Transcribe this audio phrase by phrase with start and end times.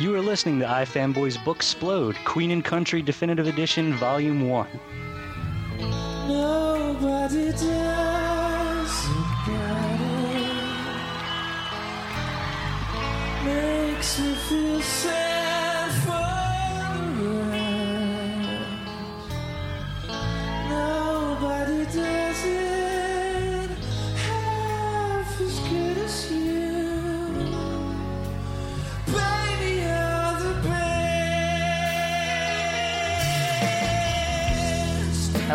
[0.00, 4.68] You are listening to iFanboy's Booksplode, Queen and Country Definitive Edition, Volume 1.
[6.28, 9.08] Nobody does
[13.44, 14.80] Makes me feel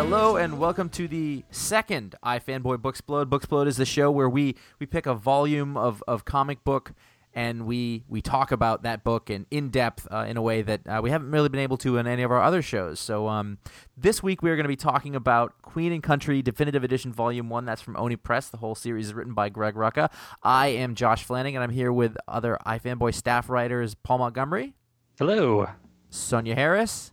[0.04, 3.24] Hello and welcome to the second iFanboy Booksplode.
[3.24, 6.92] Booksplode is the show where we we pick a volume of, of comic book
[7.32, 10.86] and we we talk about that book in in depth uh, in a way that
[10.86, 13.00] uh, we haven't really been able to in any of our other shows.
[13.00, 13.56] So um,
[13.96, 17.48] this week we are going to be talking about Queen and Country Definitive Edition Volume
[17.48, 17.64] One.
[17.64, 18.50] That's from Oni Press.
[18.50, 20.12] The whole series is written by Greg Rucka.
[20.42, 24.74] I am Josh Flanagan, and I'm here with other iFanboy staff writers Paul Montgomery,
[25.18, 25.66] Hello.
[26.10, 27.10] Sonia Harris,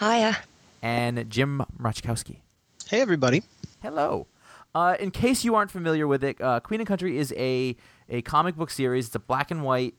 [0.00, 0.38] Hiya.
[0.86, 2.42] And Jim Mroczkowski.
[2.86, 3.42] Hey, everybody.
[3.82, 4.28] Hello.
[4.72, 7.74] Uh, in case you aren't familiar with it, uh, Queen and Country is a
[8.08, 9.06] a comic book series.
[9.06, 9.94] It's a black and white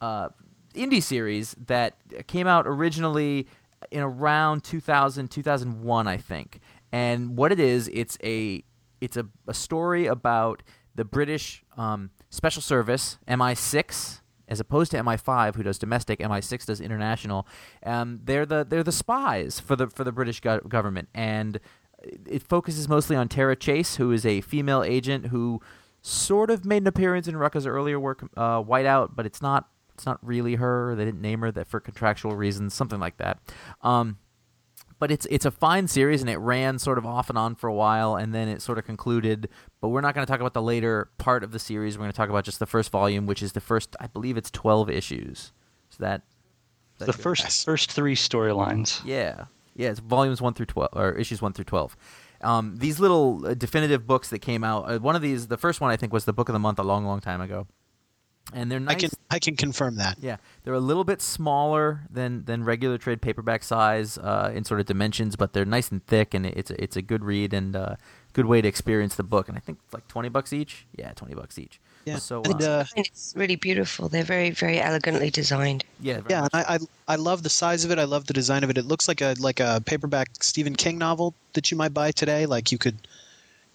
[0.00, 0.28] uh,
[0.76, 1.96] indie series that
[2.28, 3.48] came out originally
[3.90, 6.60] in around 2000 2001 I think.
[6.92, 8.62] And what it is, it's a
[9.00, 10.62] it's a, a story about
[10.94, 16.80] the British um, Special Service MI6 as opposed to MI5 who does domestic, MI6 does
[16.80, 17.46] international.
[17.84, 21.60] Um, they're the they're the spies for the for the British go- government and
[22.26, 25.60] it focuses mostly on Tara Chase, who is a female agent who
[26.00, 30.06] sort of made an appearance in Rucka's earlier work, uh, Whiteout, but it's not it's
[30.06, 30.94] not really her.
[30.94, 33.38] They didn't name her that for contractual reasons, something like that.
[33.82, 34.18] Um,
[34.98, 37.68] but it's it's a fine series and it ran sort of off and on for
[37.68, 39.48] a while and then it sort of concluded.
[39.80, 41.96] But we're not going to talk about the later part of the series.
[41.96, 44.36] We're going to talk about just the first volume which is the first i believe
[44.36, 45.52] it's 12 issues.
[45.90, 46.22] So that
[46.98, 47.64] The first Yes.
[47.64, 49.00] first three storylines.
[49.04, 49.44] yeah.
[49.74, 51.96] Yeah it's volumes 1 through 12 or issues 1 through 12
[52.40, 55.80] um, these little uh, definitive books that came out uh, one of these the first
[55.80, 57.66] one i think was the book of the month a long long time ago
[58.52, 60.18] and they're nice I can I can confirm that.
[60.20, 64.80] yeah, they're a little bit smaller than than regular trade paperback size uh, in sort
[64.80, 67.76] of dimensions, but they're nice and thick, and it's a, it's a good read and
[67.76, 67.96] uh,
[68.32, 69.48] good way to experience the book.
[69.48, 70.86] And I think it's like twenty bucks each.
[70.96, 71.80] Yeah, twenty bucks each.
[72.04, 72.16] Yeah.
[72.16, 74.08] So And, uh, uh, it's really beautiful.
[74.08, 75.84] They're very, very elegantly designed.
[76.00, 77.98] yeah, Yeah, and I, I I love the size of it.
[77.98, 78.78] I love the design of it.
[78.78, 82.46] It looks like a like a paperback Stephen King novel that you might buy today.
[82.46, 82.96] Like you could,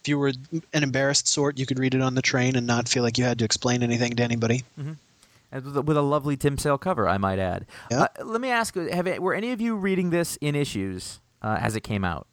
[0.03, 0.33] if you were
[0.73, 3.23] an embarrassed sort, you could read it on the train and not feel like you
[3.23, 4.63] had to explain anything to anybody.
[4.75, 7.65] And with a, with a lovely Tim Sale cover, I might add.
[7.89, 8.07] Yeah.
[8.19, 11.77] Uh, let me ask: Have were any of you reading this in issues uh, as
[11.77, 12.27] it came out?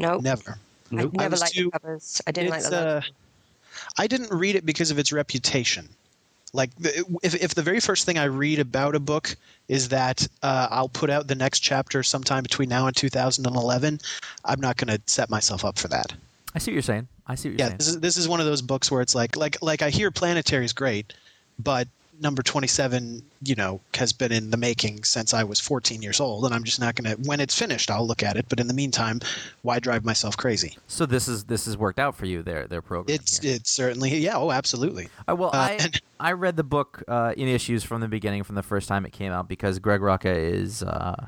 [0.00, 0.52] No, Never.
[0.90, 1.12] I Nope.
[1.18, 2.22] I never liked too- the covers.
[2.26, 2.96] I didn't like the logo.
[2.98, 3.02] uh,
[3.98, 5.88] I didn't read it because of its reputation.
[6.54, 6.70] Like,
[7.22, 9.34] if, if the very first thing I read about a book
[9.68, 14.00] is that uh, I'll put out the next chapter sometime between now and 2011,
[14.44, 16.12] I'm not going to set myself up for that.
[16.54, 17.08] I see what you're saying.
[17.26, 17.78] I see what you're Yeah, saying.
[17.78, 20.10] this is this is one of those books where it's like like like I hear
[20.10, 21.12] Planetary is great,
[21.58, 21.88] but
[22.20, 26.44] number 27, you know, has been in the making since I was 14 years old,
[26.44, 27.20] and I'm just not going to.
[27.28, 28.46] When it's finished, I'll look at it.
[28.48, 29.18] But in the meantime,
[29.62, 30.76] why drive myself crazy?
[30.86, 32.42] so this is this has worked out for you.
[32.42, 33.14] Their their program.
[33.14, 33.54] It's here.
[33.56, 34.36] it's certainly yeah.
[34.36, 35.08] Oh, absolutely.
[35.28, 38.44] Uh, well, Uh, I and- I read the book uh, in issues from the beginning,
[38.44, 41.26] from the first time it came out, because Greg Rucka is uh,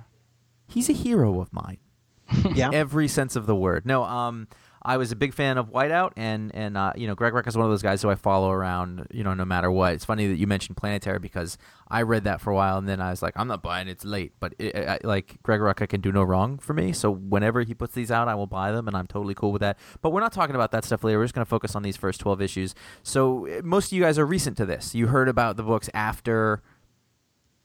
[0.69, 1.79] he's a hero of mine,
[2.55, 2.71] Yeah.
[2.73, 3.85] every sense of the word.
[3.87, 4.47] No, um,
[4.87, 7.57] I was a big fan of Whiteout, and and uh, you know Greg Rucka is
[7.57, 9.95] one of those guys who I follow around, you know, no matter what.
[9.95, 11.57] It's funny that you mentioned Planetary because
[11.89, 13.93] I read that for a while, and then I was like, I'm not buying it;
[13.93, 14.33] it's late.
[14.41, 17.73] But it, I, like Greg Rucka can do no wrong for me, so whenever he
[17.73, 19.79] puts these out, I will buy them, and I'm totally cool with that.
[20.03, 21.19] But we're not talking about that stuff later.
[21.19, 22.75] We're just going to focus on these first 12 issues.
[23.03, 24.95] So uh, most of you guys are recent to this.
[24.95, 26.63] You heard about the books after,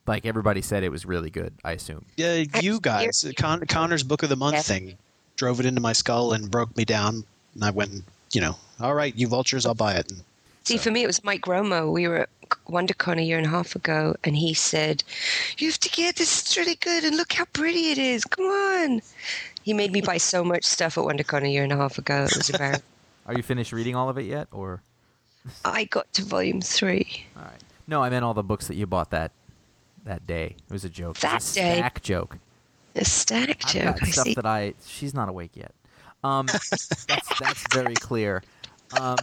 [0.07, 1.53] like everybody said, it was really good.
[1.65, 2.05] I assume.
[2.15, 4.67] Yeah, you guys, Con- Conor's Book of the Month Yes.
[4.69, 4.97] thing
[5.39, 7.23] drove it into my skull and broke me down,
[7.55, 8.03] and I went, and,
[8.33, 10.11] you know, all right, you vultures, I'll buy it.
[10.11, 10.21] And
[10.65, 11.91] See, for me, it was Mike Romo.
[11.91, 12.29] We were at
[12.67, 15.03] WonderCon a year and a half ago, and he said,
[15.57, 16.41] "You have to get this.
[16.41, 18.23] It's really good, and look how pretty it is.
[18.25, 19.01] Come on."
[19.63, 22.25] He made me buy so much stuff at WonderCon a year and a half ago.
[22.25, 22.83] It was embarrassing.
[23.25, 24.81] Are you finished reading all of it yet, or?
[25.63, 27.25] I got to volume three.
[27.35, 27.63] All right.
[27.87, 29.31] No, I meant all the books that you bought that
[30.03, 30.55] that day.
[30.69, 31.17] It was a joke.
[31.17, 31.77] It was That a day?
[31.77, 32.37] stack joke.
[32.95, 33.83] A stack I've joke.
[33.83, 34.33] got I stuff see.
[34.35, 34.73] that I.
[34.85, 35.73] She's not awake yet.
[36.23, 37.05] Um, that's
[37.39, 38.43] that's very clear.
[38.99, 39.17] Um,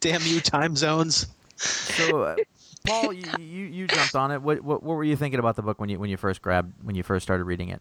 [0.00, 1.26] damn you, time zones.
[1.56, 2.36] so, uh,
[2.86, 4.42] Paul, you, you you jumped on it.
[4.42, 6.74] What, what what were you thinking about the book when you when you first grabbed
[6.84, 7.80] when you first started reading it?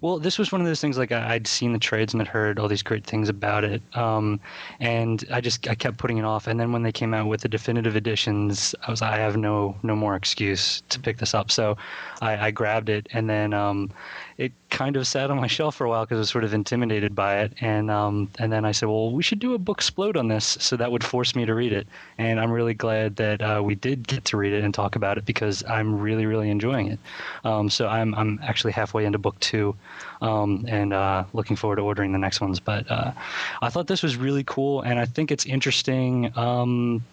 [0.00, 2.58] Well, this was one of those things like I'd seen the trades and had heard
[2.58, 4.40] all these great things about it, um,
[4.80, 6.46] and I just I kept putting it off.
[6.46, 9.76] And then when they came out with the definitive editions, I was I have no
[9.82, 11.50] no more excuse to pick this up.
[11.50, 11.76] So
[12.20, 13.90] I, I grabbed it, and then um,
[14.38, 16.54] it kind of sat on my shelf for a while because I was sort of
[16.54, 17.52] intimidated by it.
[17.60, 20.76] And um, and then I said, well, we should do a Booksplode on this, so
[20.76, 21.86] that would force me to read it.
[22.16, 25.18] And I'm really glad that uh, we did get to read it and talk about
[25.18, 27.00] it because I'm really really enjoying it.
[27.44, 29.74] Um, so I'm I'm actually halfway into book two,
[30.22, 32.60] um, and uh, looking forward to ordering the next ones.
[32.60, 33.12] But uh,
[33.60, 37.04] I thought this was really cool, and I think it's interesting um,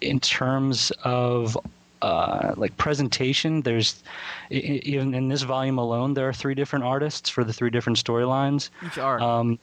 [0.00, 1.56] in terms of.
[2.02, 4.02] Uh, like presentation, there's
[4.50, 7.70] i- i- even in this volume alone, there are three different artists for the three
[7.70, 8.70] different storylines.
[8.84, 9.22] Each arc.
[9.22, 9.58] Um,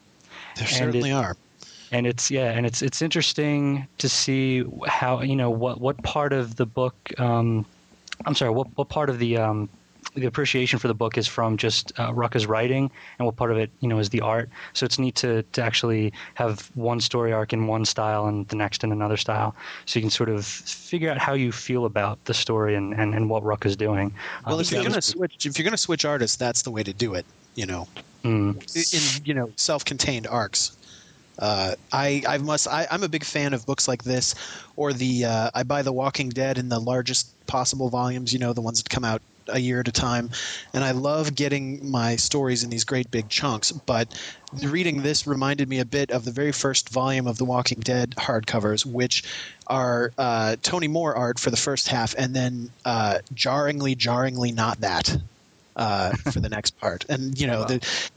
[0.55, 1.35] There certainly it- are.
[1.91, 6.31] and it's yeah and it's it's interesting to see how you know what what part
[6.33, 7.65] of the book um
[8.25, 9.67] i'm sorry what what part of the um
[10.15, 13.57] the appreciation for the book is from just uh, Rucka's writing, and what part of
[13.57, 14.49] it, you know, is the art.
[14.73, 18.55] So it's neat to, to actually have one story arc in one style and the
[18.55, 22.23] next in another style, so you can sort of figure out how you feel about
[22.25, 24.13] the story and, and, and what Rucka's doing.
[24.45, 26.93] Well, Um, if you're gonna switch, if you're gonna switch artists, that's the way to
[26.93, 27.25] do it.
[27.55, 27.87] You know,
[28.23, 29.19] Mm.
[29.19, 30.71] in you know self-contained arcs.
[31.39, 34.35] Uh, I I must I, I'm a big fan of books like this,
[34.75, 38.33] or the uh, I buy The Walking Dead in the largest possible volumes.
[38.33, 40.29] You know, the ones that come out a year at a time,
[40.73, 43.71] and I love getting my stories in these great big chunks.
[43.71, 44.19] But
[44.63, 48.11] reading this reminded me a bit of the very first volume of The Walking Dead
[48.17, 49.23] hardcovers, which
[49.67, 54.81] are uh, Tony Moore art for the first half, and then uh, jarringly, jarringly not
[54.81, 55.17] that
[55.75, 57.05] uh, for the next part.
[57.09, 58.09] And you know, the,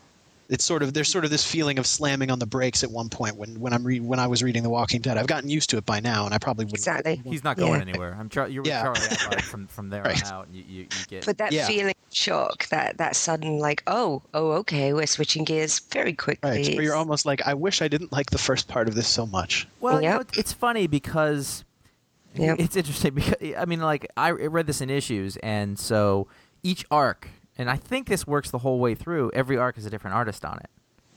[0.49, 3.09] it's sort of there's sort of this feeling of slamming on the brakes at one
[3.09, 5.17] point when when I'm re- when I was reading The Walking Dead.
[5.17, 6.81] I've gotten used to it by now, and I probably wouldn't.
[6.81, 7.23] Exactly.
[7.25, 7.89] He's not going Yeah.
[7.89, 8.17] anywhere.
[8.19, 8.83] I'm Char- you're with Yeah.
[8.83, 10.23] Charlie from from there Right.
[10.27, 10.49] on out.
[10.53, 11.67] You, you, you get But that Yeah.
[11.67, 16.51] feeling of shock, that that sudden like, oh, oh, okay, we're switching gears very quickly.
[16.51, 19.09] Right, where you're almost like, I wish I didn't like the first part of this
[19.09, 19.67] so much.
[19.81, 21.65] Well, you know, it's funny because
[22.35, 22.61] Yep.
[22.61, 26.29] it's interesting because I mean, like I I read this in issues, and so
[26.63, 27.29] each arc,
[27.59, 29.31] and I think this works the whole way through.
[29.35, 30.71] Every arc is a different artist on it.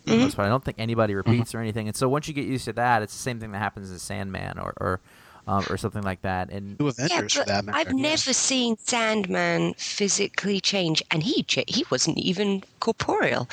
[0.04, 0.46] for the most part.
[0.46, 3.02] I don't think anybody repeats or anything, and so once you get used to that,
[3.02, 5.00] it's the same thing that happens in Sandman or or
[5.48, 6.50] um, or something like that.
[6.50, 7.78] And New Yeah, for but that matter.
[7.78, 8.02] I've yeah.
[8.02, 13.48] never seen Sandman physically change, and he he wasn't even corporeal.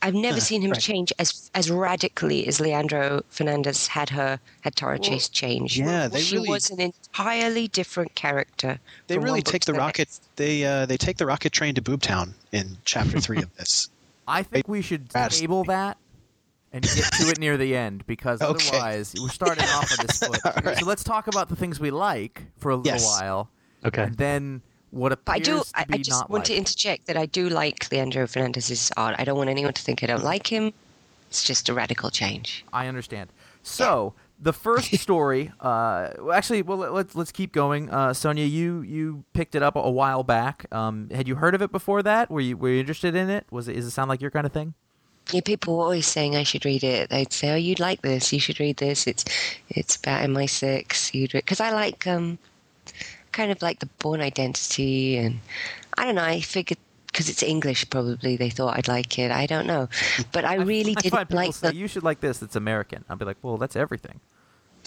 [0.00, 0.80] I've never Huh, seen him right.
[0.80, 5.78] change as as radically as Leandro Fernandez had her had Tara Chase change.
[5.78, 8.78] yeah, they she really- was an entirely different character.
[9.08, 9.98] They really take to the rocket.
[10.08, 10.36] next.
[10.36, 13.88] They uh, they take the rocket train to Boobtown in chapter three of this.
[14.28, 15.96] I think we should table that
[16.72, 18.68] and get to it near the end because Okay.
[18.68, 20.38] otherwise we're starting off on this foot.
[20.44, 20.78] All right.
[20.78, 23.04] So let's talk about the things we like for a little Yes.
[23.04, 23.48] while,
[23.84, 24.02] Okay.
[24.04, 25.62] and then what But I do.
[25.74, 26.44] I, I just want like.
[26.44, 29.16] to interject that I do like Leandro Fernandez's art.
[29.18, 30.72] I don't want anyone to think I don't like him.
[31.28, 32.64] It's just a radical change.
[32.72, 33.30] I understand.
[33.62, 37.90] So the first story, uh, actually, well, let- let's let's keep going.
[37.90, 40.64] Uh, Sonia, you you picked it up a while back.
[40.72, 42.30] Um, had you heard of it before that?
[42.30, 43.46] Were you were you interested in it?
[43.50, 44.74] Was it is it sound like your kind of thing?
[45.30, 47.10] Yeah, people were always saying I should read it.
[47.10, 48.32] They'd say, "Oh, you'd like this.
[48.32, 49.06] You should read this.
[49.06, 49.26] It's
[49.68, 51.12] it's about MI6.
[51.12, 52.38] You'd because I like um
[53.38, 55.38] kind of like the Bourne Identity, and
[55.96, 56.24] I don't know.
[56.24, 59.30] I figured because it's English, probably they thought I'd like it.
[59.30, 59.88] I don't know,
[60.32, 61.74] but I really I didn't people like say the.
[61.76, 62.42] you should like this.
[62.42, 63.04] It's American.
[63.08, 64.20] I'll be like, well, that's everything.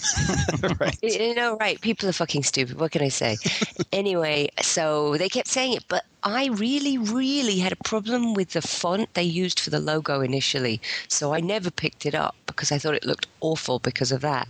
[0.79, 0.98] right.
[1.03, 1.79] You know, right?
[1.81, 2.79] People are fucking stupid.
[2.79, 3.38] What can I say?
[3.93, 8.62] anyway, so they kept saying it, but I really, really had a problem with the
[8.62, 10.81] font they used for the logo initially.
[11.08, 14.48] So I never picked it up because I thought it looked awful because of that.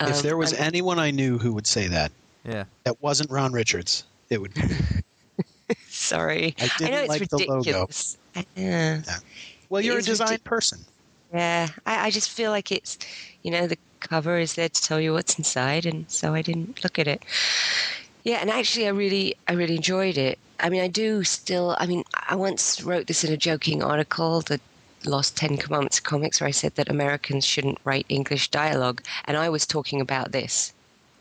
[0.00, 2.12] if Um, there was I'm- anyone I knew who would say that,
[2.44, 2.64] Yeah.
[2.84, 4.62] that wasn't Ron Richards, it would be.
[5.88, 7.54] sorry, I didn't know it's like the logo.
[7.58, 8.16] ridiculous.
[8.56, 9.02] Yeah,
[9.68, 10.80] Well, you're a design ridic- person.
[11.32, 11.68] yeah.
[11.86, 12.98] I, I just feel like it's,
[13.42, 16.82] you know, the cover is there to tell you what's inside, and so I didn't
[16.82, 17.22] look at it.
[18.24, 20.38] Yeah, and actually, I really, I really enjoyed it.
[20.60, 21.76] I mean, I do still.
[21.78, 24.60] I mean, I once wrote this in a joking article that
[25.04, 29.36] lost 10 commandments of comics where i said that americans shouldn't write english dialogue and
[29.36, 30.72] i was talking about this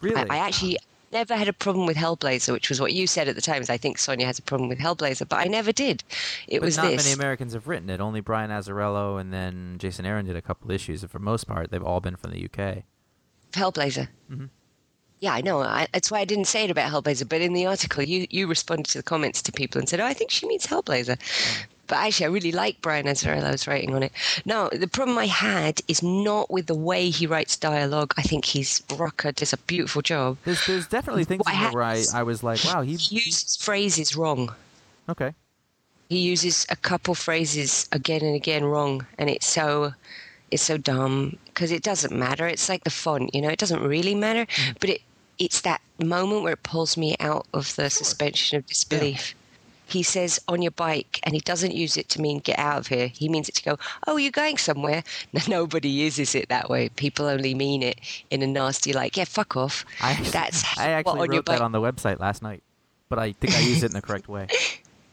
[0.01, 0.15] Really?
[0.29, 0.77] I, I actually
[1.11, 3.69] never had a problem with hellblazer which was what you said at the time is
[3.69, 6.03] i think sonia has a problem with hellblazer but i never did
[6.47, 7.99] it but was not this many Americans have written it.
[8.01, 11.69] Only Brian Azzarello and then Jason Aaron did a couple issues, and for most part,
[11.71, 12.83] they've all been from the UK.
[13.51, 14.07] Hellblazer.
[14.31, 14.49] Mhm.
[15.19, 15.61] Yeah, I know.
[15.61, 17.29] I, that's why I didn't say it about Hellblazer.
[17.29, 20.05] But in the article, you, you responded to the comments to people and said, "Oh,
[20.05, 21.17] I think she means Hellblazer."
[21.91, 24.13] But actually, I really like Brian Azzarello's writing on it.
[24.45, 28.13] No, the problem I had is not with the way he writes dialogue.
[28.15, 30.37] I think he's Rucka does a beautiful job.
[30.45, 33.57] There's there's definitely things in here where I, I was like, wow, he He uses
[33.57, 34.55] phrases wrong.
[35.09, 35.33] okay.
[36.07, 39.93] He uses a couple phrases again and again wrong, and it's so
[40.49, 42.47] it's so dumb because it doesn't matter.
[42.47, 43.49] It's like the font, you know.
[43.49, 44.77] It doesn't really matter, mm.
[44.79, 45.01] but it
[45.39, 49.35] it's that moment where it pulls me out of the suspension of disbelief.
[49.91, 52.87] He says on your bike, and he doesn't use it to mean get out of
[52.87, 53.07] here.
[53.07, 55.03] He means it to go, oh, you're going somewhere.
[55.33, 56.89] No, nobody uses it that way.
[56.89, 57.99] People only mean it
[58.31, 59.85] in a nasty, like, yeah, fuck off.
[60.01, 61.61] I actually, That's I actually wrote that bike.
[61.61, 62.63] on the website last night,
[63.09, 64.47] but I think I used it in the correct way.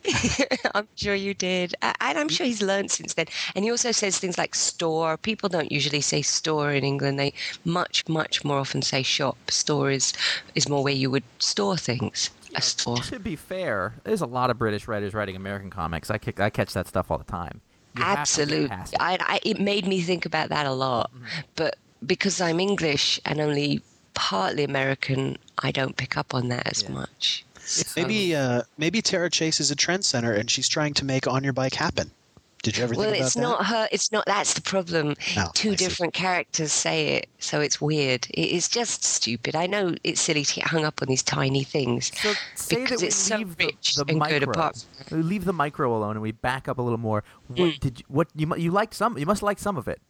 [0.74, 1.74] I'm sure you did.
[1.82, 3.26] And I'm sure he's learned since then.
[3.54, 5.16] And he also says things like store.
[5.16, 7.18] People don't usually say store in England.
[7.18, 7.32] They
[7.64, 9.36] much, much more often say shop.
[9.50, 10.12] Store is,
[10.54, 12.30] is more where you would store things.
[12.54, 12.96] A store.
[12.96, 16.10] To be fair, there's a lot of British writers writing American comics.
[16.10, 17.60] I kick, I catch that stuff all the time.
[17.96, 18.76] You have to get Absolutely.
[18.76, 18.94] it.
[19.00, 21.10] I, I, it made me think about that a lot.
[21.56, 21.76] But
[22.06, 23.82] because I'm English and only
[24.14, 26.90] partly American, I don't pick up on that as Yeah.
[26.90, 27.44] much.
[27.96, 31.44] Maybe uh, maybe Tara Chase is a trend center and she's trying to make on
[31.44, 32.10] your bike happen.
[32.62, 33.40] Did you ever Well, think about it's that?
[33.40, 33.88] not her.
[33.92, 34.24] It's not.
[34.26, 35.14] That's the problem.
[35.36, 35.76] Oh, Two I see.
[35.76, 38.26] different characters say it, so it's weird.
[38.30, 39.54] It's just stupid.
[39.54, 42.10] I know it's silly to get hung up on these tiny things.
[42.20, 44.38] So say Because that we it's so leave the, rich the and micro.
[44.40, 47.22] good apart- We leave the micro alone and we back up a little more.
[47.46, 47.80] What Mm.
[47.80, 49.16] did you, what you mu- you liked some?
[49.16, 50.00] You must like some of it.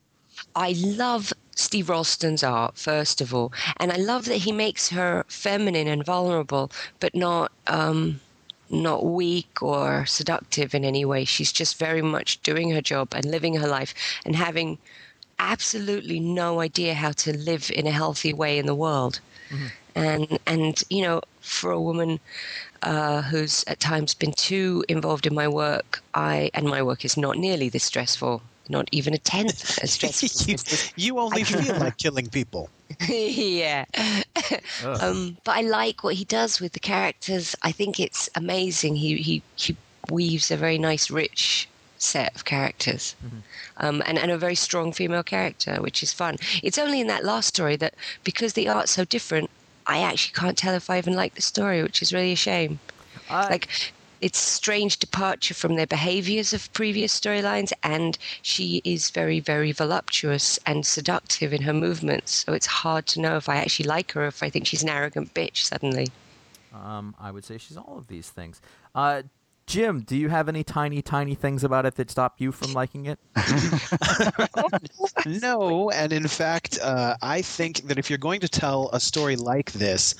[0.56, 5.24] I love Steve Rolston's art, first of all, and I love that he makes her
[5.28, 8.20] feminine and vulnerable, but not um,
[8.70, 11.24] not weak or seductive in any way.
[11.24, 13.94] She's just very much doing her job and living her life
[14.24, 14.78] and having
[15.38, 19.20] absolutely no idea how to live in a healthy way in the world.
[19.94, 22.20] And and you know, for a woman
[22.82, 27.16] uh, who's at times been too involved in my work, I and my work is
[27.16, 28.42] not nearly this stressful.
[28.68, 30.46] not even a tenth as stressful.
[30.46, 30.56] you,
[30.96, 32.68] you only feel like killing people.
[33.08, 33.84] Yeah.
[34.84, 37.54] um, but I like what he does with the characters.
[37.62, 38.96] I think it's amazing.
[38.96, 39.76] He he he
[40.10, 41.68] weaves a very nice, rich
[41.98, 43.14] set of characters,
[43.78, 46.36] um, and and a very strong female character, which is fun.
[46.62, 49.50] It's only in that last story that because the art's so different,
[49.86, 52.80] I actually can't tell if I even like the story, which is really a shame.
[53.28, 53.68] I- like
[54.20, 60.58] it's strange departure from their behaviors of previous storylines and she is very very voluptuous
[60.66, 64.24] and seductive in her movements so it's hard to know if i actually like her
[64.24, 66.06] or if i think she's an arrogant bitch suddenly
[66.74, 68.60] Um, I would say she's all of these things.
[68.94, 69.22] Uh,
[69.66, 73.06] Jim, do you have any tiny, tiny things about it that stop you from liking
[73.06, 73.18] it?
[75.26, 79.36] No, and in fact, uh, I think that if you're going to tell a story
[79.36, 80.14] like this,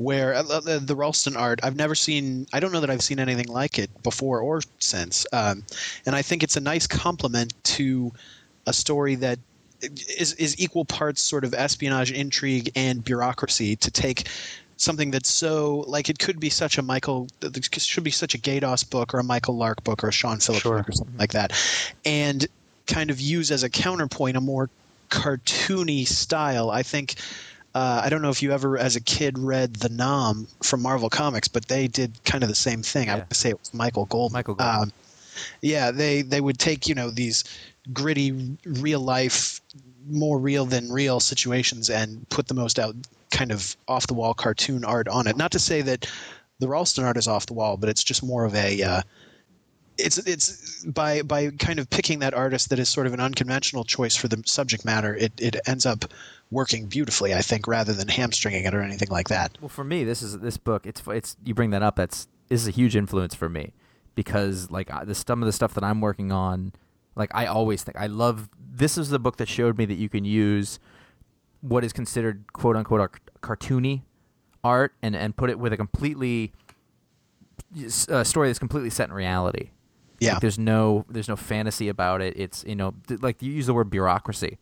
[0.00, 3.18] where uh, the, the Rolston art, I've never seen, I don't know that I've seen
[3.18, 5.62] anything like it before or since, um,
[6.06, 8.10] and I think it's a nice complement to
[8.66, 9.38] a story that
[9.82, 14.26] is is equal parts sort of espionage, intrigue, and bureaucracy to take
[14.78, 17.28] something that's so like it could be such a Michael
[17.76, 20.62] should be such a Gaydos book or a Michael Lark book or a Sean Phillips
[20.62, 20.78] Sure.
[20.78, 21.52] book or something like that,
[22.06, 22.46] and
[22.86, 24.70] kind of use as a counterpoint a more
[25.10, 26.70] cartoony style.
[26.70, 27.16] I think.
[27.74, 31.08] Uh, I don't know if you ever, as a kid, read the 'Nam from Marvel
[31.08, 33.08] Comics, but they did kind of the same thing.
[33.08, 34.32] I would say it was Michael Golden.
[34.32, 34.82] Michael Golden.
[34.82, 34.92] Um,
[35.60, 37.44] yeah, they they would take you know these
[37.92, 39.60] gritty, real life,
[40.08, 42.94] more real than real situations and put the most out
[43.30, 45.36] kind of off the wall cartoon art on it.
[45.36, 46.10] Not to say that
[46.58, 48.82] the Rolston art is off the wall, but it's just more of a.
[48.82, 49.02] Uh,
[49.96, 53.84] it's it's by by kind of picking that artist that is sort of an unconventional
[53.84, 55.14] choice for the subject matter.
[55.14, 56.04] It it ends up
[56.50, 59.56] working beautifully, I think, rather than hamstringing it or anything like that.
[59.60, 60.86] Well, for me, this is this book.
[60.86, 61.96] It's it's you bring that up.
[61.96, 63.72] That's this is a huge influence for me
[64.14, 66.72] because like the some of the stuff that I'm working on,
[67.16, 68.48] like I always think I love.
[68.72, 70.78] This is the book that showed me that you can use
[71.60, 73.10] what is considered quote unquote ar-
[73.42, 74.02] cartoony
[74.64, 76.52] art and and put it with a completely
[78.08, 79.70] uh, story that's completely set in reality.
[80.18, 80.32] Yeah.
[80.32, 82.34] Like, there's no there's no fantasy about it.
[82.36, 84.58] It's you know th- like you use the word bureaucracy,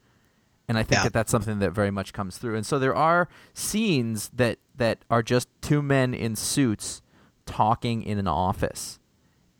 [0.68, 1.04] and I think Yeah.
[1.04, 2.56] that that's something that very much comes through.
[2.56, 7.02] And so there are scenes that that are just two men in suits
[7.46, 8.98] talking in an office,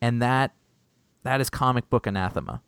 [0.01, 0.53] and that
[1.25, 2.63] that is comic book anathema.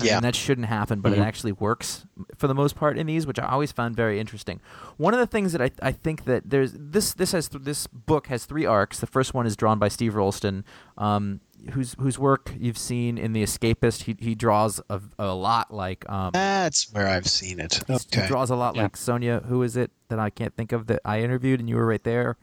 [0.00, 0.14] I Yeah.
[0.14, 2.04] mean, that shouldn't happen, but it actually works
[2.36, 4.60] for the most part in these, which I always found very interesting.
[4.96, 8.26] One of the things that I, I think that there's this this has this book
[8.26, 8.98] has three arcs.
[8.98, 10.64] The first one is drawn by Steve Rolston,
[10.98, 11.40] um,
[11.72, 14.02] whose whose work you've seen in The Escapist.
[14.02, 17.82] He he draws a, a lot like um, That's where I've seen it.
[17.88, 18.82] he draws a lot Yeah.
[18.82, 19.40] like Sonia.
[19.46, 22.02] Who is it that I can't think of that I interviewed and you were right
[22.04, 22.36] there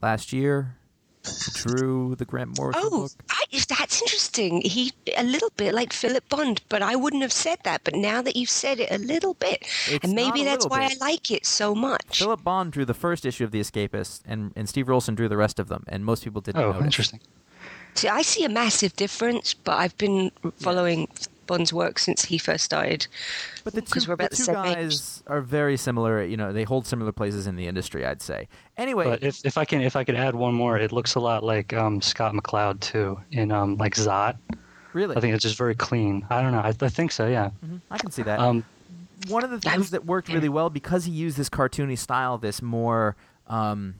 [0.00, 0.76] last year?
[1.54, 3.10] Drew the Grant Morrison oh book.
[3.30, 7.58] I, that's interesting he a little bit like philip bond but i wouldn't have said
[7.62, 10.88] that but now that you've said it a little bit It's and maybe that's why
[10.88, 10.98] bit.
[11.00, 14.52] i like it so much Philip Bond drew the first issue of The Escapist, and,
[14.56, 16.68] and Steve Rolston drew the rest of them, and most people didn't know.
[16.68, 16.84] Oh, notice.
[16.86, 17.20] interesting.
[17.94, 21.08] See, I see a massive difference, but I've been following
[21.46, 23.06] Bond's work since he first started.
[23.64, 24.74] But the 'Cause two, we're about the the two same age.
[24.76, 26.22] guys are very similar.
[26.24, 28.06] You know, they hold similar places in the industry.
[28.06, 28.48] I'd say.
[28.78, 31.20] Anyway, But if, if I can if I could add one more, it looks a
[31.20, 34.36] lot like um, Scott McCloud too in um, like Zot.
[34.94, 36.26] really, I think it's just very clean.
[36.30, 36.60] I don't know.
[36.60, 37.26] I, I think so.
[37.28, 37.50] Yeah.
[37.64, 38.38] Mhm, I can see that.
[38.40, 38.64] Um,
[39.28, 42.62] one of the things that worked really well because he used this cartoony style, this
[42.62, 43.14] more
[43.48, 43.94] um,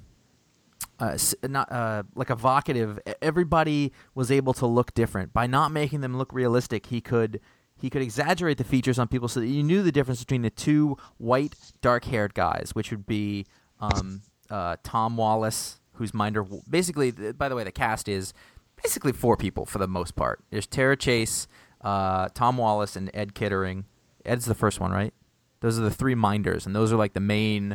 [1.03, 3.01] uh, not uh, like evocative.
[3.21, 6.87] Everybody was able to look different by not making them look realistic.
[6.87, 7.41] He could
[7.77, 10.51] he could exaggerate the features on people so that you knew the difference between the
[10.51, 13.47] two white, dark-haired guys, which would be
[13.81, 16.45] um, uh, Tom Wallace, who's Minder.
[16.71, 18.33] Basically, by the way, the cast is
[18.81, 20.45] basically four people for the most part.
[20.51, 21.49] There's Tara Chase,
[21.81, 23.87] uh, Tom Wallace, and Ed Kittering.
[24.25, 25.12] Ed's the first one, right?
[25.59, 27.75] Those are the three minders, and those are like the main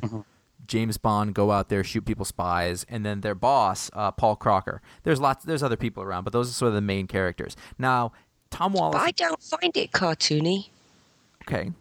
[0.68, 4.82] James Bond go out there shoot people spies, and then their boss, uh, Paul Crocker.
[5.04, 7.56] There's lots, there's other people around, but those are sort of the main characters.
[7.78, 8.12] Now,
[8.50, 8.94] Tom Wallace.
[8.96, 10.68] But I don't find it cartoony.
[11.48, 11.72] okay,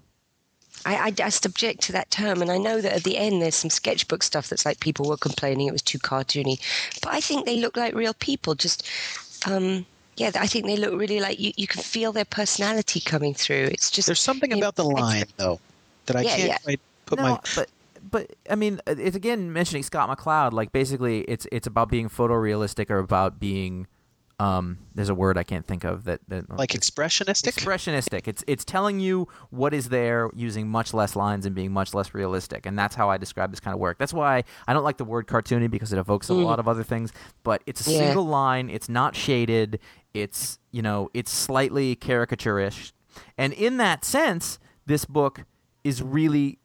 [0.84, 3.54] I, I just object to that term, and I know that at the end there's
[3.56, 6.58] some sketchbook stuff that's like people were complaining it was too cartoony,
[7.02, 8.54] but I think they look like real people.
[8.54, 8.86] Just,
[9.46, 9.84] um,
[10.16, 11.52] yeah, I think they look really like you.
[11.56, 13.64] You can feel their personality coming through.
[13.72, 15.60] It's just There's something you know, about the line though
[16.06, 16.58] that I Yeah, can't yeah.
[16.58, 17.40] quite put no, my.
[17.54, 17.68] but
[18.10, 20.52] but I mean, uh, it's again mentioning Scott McCloud.
[20.52, 23.86] Like basically, it's it's about being photorealistic or about being.
[24.38, 26.20] Um, there's a word I can't think of that.
[26.28, 27.54] that Like expressionistic.
[27.54, 28.28] expressionistic.
[28.28, 32.12] It's it's telling you what is there using much less lines and being much less
[32.12, 33.96] realistic, and that's how I describe this kind of work.
[33.96, 36.82] That's why I don't like the word cartoony because it evokes a lot of other
[36.82, 37.14] things.
[37.44, 37.98] But it's a Yeah.
[38.00, 38.68] single line.
[38.68, 39.80] It's not shaded.
[40.12, 42.92] It's you know it's slightly caricaturish.
[43.38, 45.44] and in that sense, this book
[45.82, 46.58] is really g-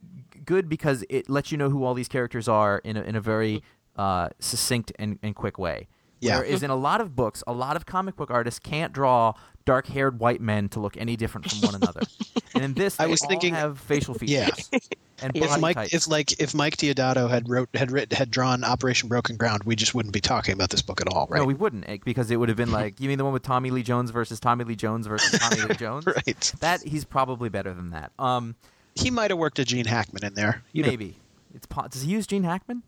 [0.45, 3.21] good because it lets you know who all these characters are in a, in a
[3.21, 3.63] very
[3.95, 5.87] uh, succinct and, and quick way.
[6.19, 6.37] Yeah.
[6.39, 9.33] Whereas in a lot of books, a lot of comic book artists can't draw
[9.65, 12.01] dark-haired white men to look any different from one another.
[12.55, 14.69] and in this, I was thinking- have facial features.
[14.71, 14.79] Yeah.
[15.23, 15.93] and If Mike, types.
[15.93, 19.75] if like if Mike Deodato had wrote had writ, had drawn Operation Broken Ground, we
[19.75, 21.39] just wouldn't be talking about this book at all, right?
[21.39, 23.43] No, we wouldn't eh, because it would have been like you mean the one with
[23.43, 26.05] Tommy Lee Jones versus Tommy Lee Jones versus Tommy Lee Jones.
[26.05, 26.53] right.
[26.59, 28.11] That he's probably better than that.
[28.19, 28.55] Um,
[28.95, 30.63] He might have worked a Gene Hackman in there.
[30.73, 31.15] You know, maybe
[31.53, 32.83] it's po- does he use Gene Hackman?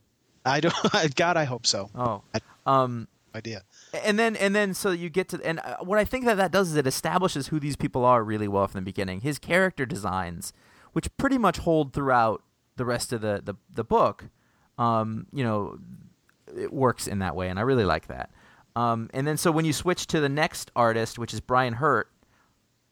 [0.46, 0.76] I don't.
[1.16, 1.89] God, I hope so.
[1.96, 2.22] Oh,
[2.66, 3.63] um, Idea.
[4.04, 6.52] and then and then so you get to and uh, what I think that that
[6.52, 9.22] does is it establishes who these people are really well from the beginning.
[9.22, 10.54] His character designs,
[10.92, 12.44] which pretty much hold throughout
[12.76, 14.26] the rest of the the, the book,
[14.78, 15.80] um, you know,
[16.56, 18.30] it works in that way, and I really like that.
[18.76, 22.08] Um, and then so when you switch to the next artist, which is Brian Hurtt,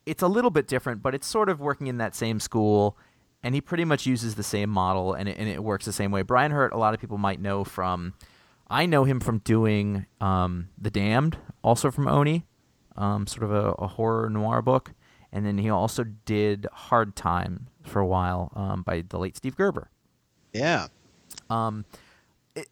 [0.05, 2.97] it's a little bit different, but it's sort of working in that same school,
[3.43, 6.11] and he pretty much uses the same model, and it, and it works the same
[6.11, 6.21] way.
[6.21, 8.13] Brian Hurtt, a lot of people might know from,
[8.69, 12.45] I know him from doing um, The Damned, also from Oni,
[12.97, 14.93] um, sort of a, a horror noir book,
[15.31, 19.55] and then he also did Hard Time for a while um, by the late Steve
[19.55, 19.89] Gerber.
[20.53, 20.87] Yeah.
[21.49, 21.85] Um,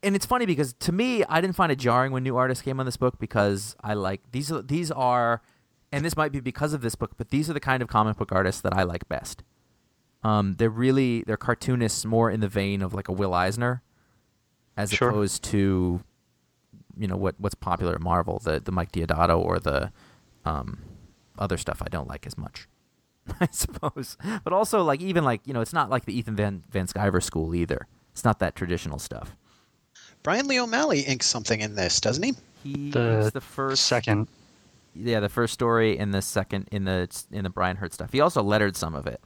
[0.04, 2.80] and it's funny because to me, I didn't find it jarring when new artists came
[2.80, 4.52] on this book because I like these.
[4.66, 5.42] These are,
[5.92, 8.18] and this might be because of this book, but these are the kind of comic
[8.18, 9.44] book artists that I like best.
[10.24, 13.82] Um, they're really they're cartoonists more in the vein of like a Will Eisner,
[14.76, 15.10] as Sure.
[15.10, 16.02] opposed to,
[16.98, 19.92] you know what what's popular at Marvel, the the Mike Deodato or the,
[20.46, 20.80] um,
[21.38, 22.68] other stuff I don't like as much.
[23.40, 26.64] I suppose, but also like even like you know it's not like the Ethan Van
[26.70, 27.88] Van Sciver school either.
[28.12, 29.38] It's not that traditional stuff.
[30.24, 32.34] Brian Lee O'Malley inks something in this, doesn't he?
[32.64, 34.28] He The the first Second.
[35.02, 38.12] Yeah, the first story in the second in the in the Brian Hurtt stuff.
[38.12, 39.22] He also lettered some of it.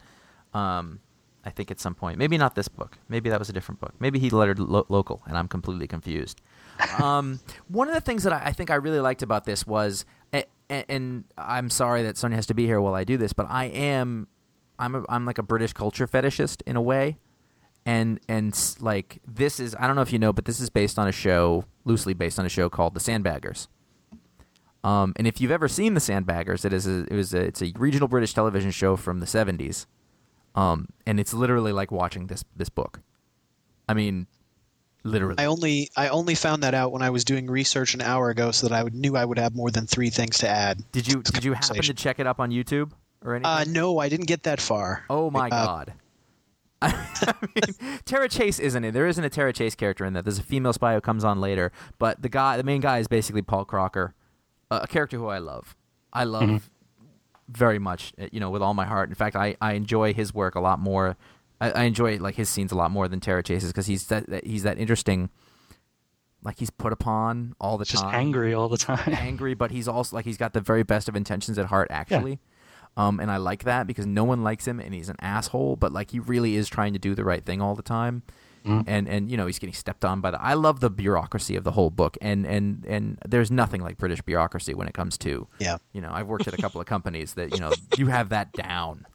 [0.54, 1.00] Um,
[1.46, 2.98] I think at some point, maybe not this book.
[3.10, 3.94] Maybe that was a different book.
[4.00, 6.42] Maybe he lettered lo- local, and I'm completely confused.
[7.02, 10.06] um, one of the things that I, I think I really liked about this was,
[10.32, 13.48] and, and I'm sorry that Sonia has to be here while I do this, but
[13.50, 14.28] I am,
[14.80, 17.18] I'm a, I'm like a British culture fetishist in a way,
[17.86, 20.98] and and like this is I don't know if you know, but this is based
[20.98, 23.68] on a show, loosely based on a show called The Sandbaggers.
[24.84, 27.62] Um, and if you've ever seen The Sandbaggers, it is a, it was a, it's
[27.62, 29.86] a regional British television show from the 70s.
[30.56, 33.00] Um, and it's literally like watching this this book.
[33.90, 34.28] I mean,
[35.04, 35.36] literally.
[35.40, 38.52] I only I only found that out when I was doing research an hour ago,
[38.52, 40.84] so that I knew I would have more than three things to add.
[40.92, 42.92] did you did you happen to check it up on YouTube
[43.26, 43.46] or anything?
[43.52, 45.06] Uh, no, I didn't get that far.
[45.10, 45.94] Oh my Uh, god.
[46.84, 48.92] I mean, Tara Chase isn't it?
[48.92, 50.26] There isn't a Tara Chase character in that.
[50.26, 53.08] There's a female spy who comes on later, but the guy, the main guy, is
[53.08, 54.14] basically Paul Crocker,
[54.74, 55.76] uh, a character who I love.
[56.12, 56.70] I love
[57.50, 59.10] very much, uh, you know, with all my heart.
[59.10, 61.18] In fact, I, I enjoy his work a lot more.
[61.60, 64.30] I, I enjoy like his scenes a lot more than Tara Chase's because he's that,
[64.30, 65.30] that he's that interesting.
[66.44, 69.14] Like he's put upon all the Just time angry all the time.
[69.18, 72.40] angry, but he's also like he's got the very best of intentions at heart, actually.
[72.96, 75.78] Um, and I like that because no one likes him, and he's an asshole.
[75.78, 78.24] But like he really is trying to do the right thing all the time,
[78.66, 78.84] Mm.
[78.88, 80.42] and and you know he's getting stepped on by the.
[80.42, 84.22] I love the bureaucracy of the whole book, and and and there's nothing like British
[84.22, 85.48] bureaucracy when it comes to.
[85.60, 85.78] Yeah.
[85.92, 88.54] You know, I've worked at a couple of companies that you know you have that
[88.54, 89.06] down.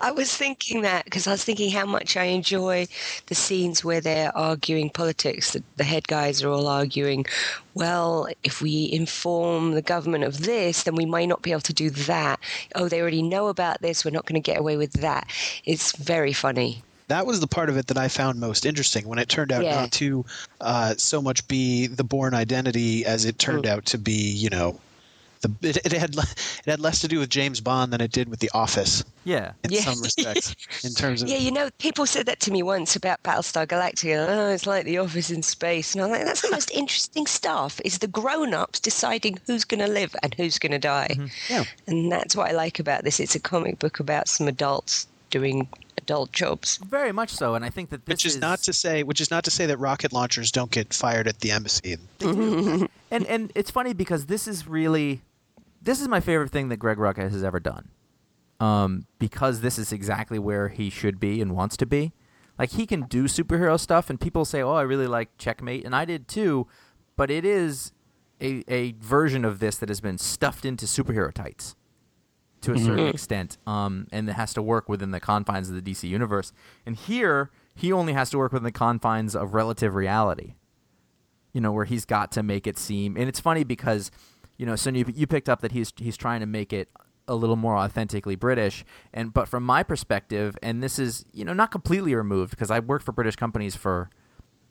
[0.00, 2.86] I was thinking that because I was thinking how much I enjoy
[3.26, 5.52] the scenes where they're arguing politics.
[5.52, 7.26] The, the head guys are all arguing,
[7.74, 11.72] well, if we inform the government of this, then we might not be able to
[11.74, 12.40] do that.
[12.74, 14.04] Oh, they already know about this.
[14.04, 15.30] We're not going to get away with that.
[15.64, 16.82] It's very funny.
[17.08, 19.64] That was the part of it that I found most interesting when it turned out
[19.64, 19.80] Yeah.
[19.80, 20.24] not to
[20.60, 23.70] uh, so much be the Bourne Identity as it turned Mm.
[23.70, 24.78] out to be, you know,
[25.40, 28.28] the it, it had it had less to do with James Bond than it did
[28.28, 29.52] with The Office Yeah.
[29.62, 29.82] in Yeah.
[29.82, 30.54] some respects.
[30.84, 34.26] in terms of Yeah, you know, people said that to me once about Battlestar Galactica.
[34.28, 35.94] Oh, it's like the office in space.
[35.94, 39.80] And I'm like, that's the most interesting stuff is the grown ups deciding who's going
[39.80, 41.16] to live and who's going to die.
[41.48, 41.64] Yeah.
[41.86, 43.20] And that's what I like about this.
[43.20, 46.78] It's a comic book about some adults doing adult jobs.
[46.78, 49.30] Very much so, and I think that this which is, not to say which is
[49.30, 51.96] not to say that rocket launchers don't get fired at the embassy.
[52.20, 55.22] and and it's funny because this is really
[55.82, 57.90] this is my favorite thing that Greg Rucka has ever done.
[58.60, 62.12] Um, because this is exactly where he should be and wants to be.
[62.58, 65.94] Like he can do superhero stuff, and people say, "Oh, I really like Checkmate," and
[65.94, 66.66] I did too.
[67.16, 67.92] But it is
[68.40, 71.76] a a version of this that has been stuffed into superhero tights
[72.62, 75.82] to a certain extent, um, and it has to work within the confines of the
[75.82, 76.52] DC universe.
[76.84, 80.54] And here, he only has to work within the confines of relative reality
[81.52, 83.16] you know, where he's got to make it seem.
[83.16, 84.10] And it's funny because,
[84.56, 86.88] you know, so you, you picked up that he's he's trying to make it
[87.26, 88.84] a little more authentically British.
[89.12, 92.78] And but from my perspective, and this is you know not completely removed because I
[92.78, 94.10] worked for British companies for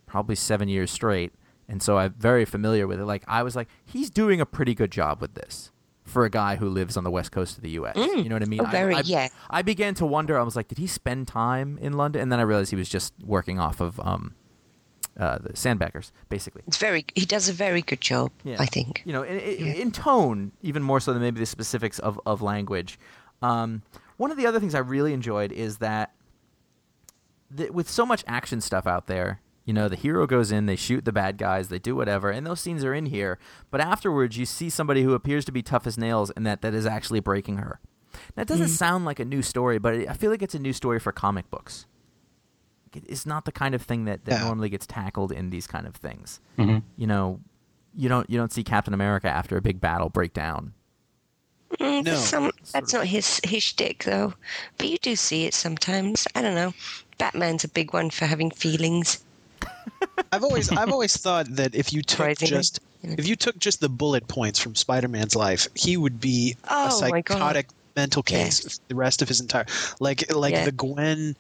[0.06, 1.34] probably seven years straight,
[1.68, 3.06] and so I'm very familiar with it.
[3.06, 5.72] Like I was like, he's doing a pretty good job with this
[6.08, 7.96] for a guy who lives on the west coast of the U.S.
[7.96, 8.62] You know what I mean?
[8.62, 9.28] Oh, very, I, I, yeah.
[9.50, 10.40] I began to wonder.
[10.40, 12.22] I was like, did he spend time in London?
[12.22, 14.34] And then I realized he was just working off of um,
[15.20, 16.64] uh, the Sandbaggers, basically.
[16.68, 17.06] It's very.
[17.16, 18.32] He does a very good job.
[18.44, 18.58] Yeah.
[18.60, 19.02] I think.
[19.06, 22.42] You know, in, in, in tone, even more so than maybe the specifics of, of
[22.42, 22.98] language.
[23.42, 23.84] Um,
[24.18, 26.14] one of the other things I really enjoyed is that
[27.56, 30.76] th- with so much action stuff out there, you know, the hero goes in, they
[30.78, 33.38] shoot the bad guys, they do whatever, and those scenes are in here.
[33.70, 36.74] But afterwards, you see somebody who appears to be tough as nails, and that, that
[36.74, 37.80] is actually breaking her.
[38.36, 40.60] Now, it doesn't sound like a new story, but it, I feel like it's a
[40.60, 41.86] new story for comic books.
[42.96, 44.46] It's not the kind of thing that, that Yeah.
[44.48, 46.40] normally gets tackled in these kind of things.
[46.58, 46.82] Mhm.
[46.96, 47.42] You know,
[47.96, 50.74] you don't you don't see Captain America after a big battle break down.
[51.80, 52.12] Mm, No.
[52.12, 54.34] that's some, that's not his his shtick though.
[54.78, 56.26] But you do see it sometimes.
[56.34, 56.74] I don't know.
[57.18, 59.24] Batman's a big one for having feelings.
[60.32, 62.58] I've always I've always thought that if you took Surprisingly.
[62.58, 66.68] just if you took just the bullet points from Spider-Man's life, he would be a
[66.70, 67.36] Oh, my God.
[67.36, 69.66] psychotic mental case for the rest of his entire
[70.00, 70.66] like like Yeah.
[70.66, 71.36] the Gwen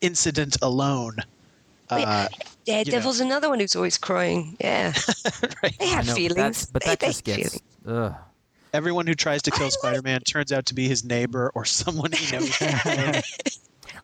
[0.00, 1.16] incident alone.
[1.90, 2.28] Wait, Uh,
[2.64, 4.56] Daredevil's another one who's always crying.
[4.60, 4.92] Yeah,
[5.62, 5.76] right.
[5.78, 6.36] they have know, feelings.
[6.36, 7.36] that's- but that they just have
[7.84, 8.14] gets
[8.74, 12.34] Everyone who tries to kill Spider-Man turns out to be his neighbor or someone he
[12.34, 12.56] knows.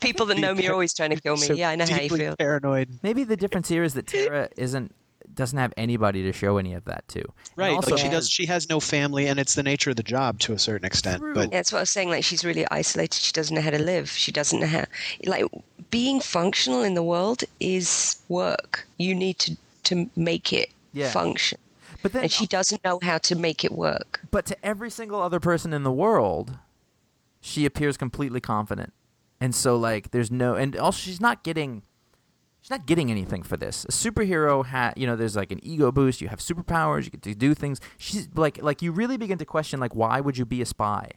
[0.00, 1.46] People that know me are always trying to kill me.
[1.46, 2.36] So yeah, I know how you deeply feel.
[2.36, 2.98] Paranoid.
[3.02, 4.94] Maybe the difference here is that Tara isn't
[5.34, 7.20] doesn't have anybody to show any of that to.
[7.20, 7.70] And Right.
[7.76, 10.38] Also, like she does she has no family and it's the nature of the job
[10.40, 11.20] to a certain extent.
[11.20, 11.34] True.
[11.34, 12.08] But Yeah, that's what I was saying.
[12.10, 13.14] Like she's really isolated.
[13.20, 14.10] She doesn't know how to live.
[14.10, 14.84] She doesn't know how.
[15.26, 15.44] Like
[15.90, 18.86] being functional in the world is work.
[18.98, 21.10] You need to to make it Yeah.
[21.10, 21.58] function,
[22.02, 24.20] but then and she doesn't know how to make it work.
[24.30, 26.58] but to every single other person in the world,
[27.40, 28.92] she appears completely confident.
[29.40, 31.82] And so like there's no and also she's not getting
[32.60, 33.84] she's not getting anything for this.
[33.84, 37.22] A superhero ha you know, there's like an ego boost, you have superpowers, you get
[37.22, 37.80] to do things.
[37.98, 41.10] She's like like you really begin to question like why would you be a spy?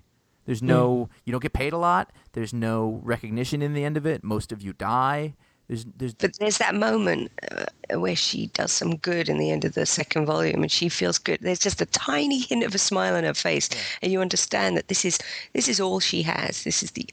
[0.45, 4.05] There's no you don't get paid a lot, there's no recognition in the end of
[4.05, 4.23] it.
[4.23, 5.35] Most of you die.
[5.71, 9.63] There's there's But there's that moment uh, where she does some good in the end
[9.63, 11.39] of the second volume, and she feels good.
[11.39, 13.69] There's just a tiny hint of a smile on her face,
[14.01, 15.17] and you understand that this is
[15.53, 16.65] this is all she has.
[16.65, 17.07] This is the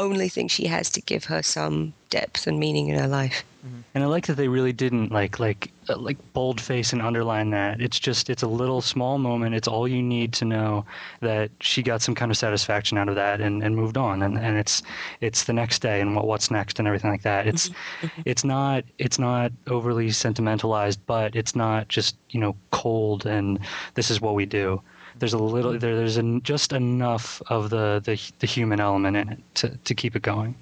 [0.00, 3.44] only thing she has to give her some depth and meaning in her life.
[3.64, 3.80] Mm-hmm.
[3.94, 7.80] And I like that they really didn't like like uh, like boldface and underline that.
[7.80, 9.54] It's just it's a little small moment.
[9.54, 10.86] It's all you need to know
[11.20, 14.22] that she got some kind of satisfaction out of that and, and moved on.
[14.22, 14.82] And, and it's
[15.20, 17.46] it's the next day and what what's next and everything like that.
[17.46, 18.06] It's mm-hmm.
[18.06, 18.22] Mm-hmm.
[18.24, 23.58] it's not it's not overly sentimentalized, but it's not just you know cold and
[23.94, 24.80] this is what we do.
[25.18, 29.28] There's a little there, there's an, just enough of the, the the human element in
[29.30, 30.54] it to, to keep it going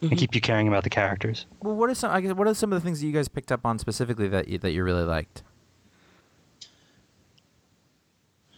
[0.00, 1.44] and keep you caring about the characters.
[1.62, 3.28] well, what are some I guess what are some of the things that you guys
[3.28, 5.42] picked up on specifically that you, that you really liked?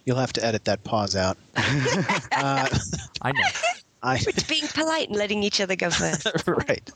[0.04, 1.36] you'll have to edit that pause out.
[1.56, 2.68] uh,
[3.22, 3.48] I know.
[4.04, 6.26] I It's being polite and letting each other go first.
[6.46, 6.90] right.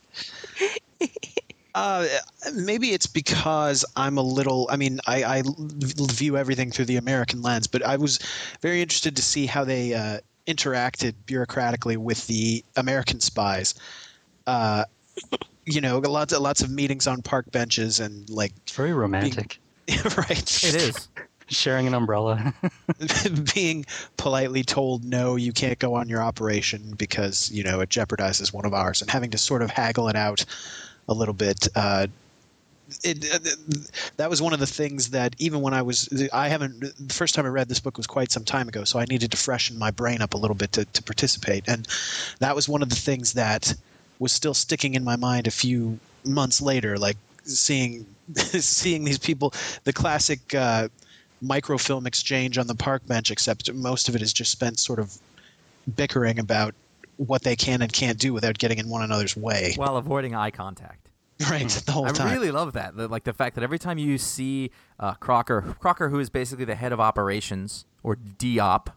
[1.76, 2.06] Uh,
[2.54, 4.66] maybe it's because I'm a little.
[4.70, 8.18] I mean, I, I view everything through the American lens, but I was
[8.62, 13.74] very interested to see how they uh, interacted bureaucratically with the American spies.
[14.46, 14.84] Uh,
[15.66, 19.60] you know, lots of lots of meetings on park benches and like, It's very romantic.
[20.16, 20.64] right?
[20.64, 21.08] It is.
[21.48, 22.54] Sharing an umbrella.
[23.54, 23.84] being
[24.16, 28.64] politely told no you can't go on your operation because you know it jeopardizes one
[28.64, 30.46] of ours and having to sort of haggle it out
[31.08, 32.06] a little bit uh,
[33.02, 33.38] it, uh,
[34.16, 37.34] that was one of the things that even when I was I haven't the first
[37.34, 39.78] time I read this book was quite some time ago so I needed to freshen
[39.78, 41.64] my brain up a little bit to, to participate.
[41.66, 41.88] And
[42.38, 43.74] that was one of the things that
[44.20, 49.52] was still sticking in my mind a few months later like seeing seeing these people
[49.82, 50.88] the classic uh,
[51.42, 55.16] microfilm exchange on the park bench, except most of it is just spent sort of
[55.94, 56.74] bickering about
[57.16, 59.72] what they can and can't do without getting in one another's way.
[59.76, 61.08] While avoiding eye contact.
[61.50, 62.32] right, the whole I time.
[62.32, 62.96] really love that.
[62.96, 66.64] The, like the fact that every time you see uh, Crocker, Crocker, who is basically
[66.64, 68.90] the head of operations or DOP,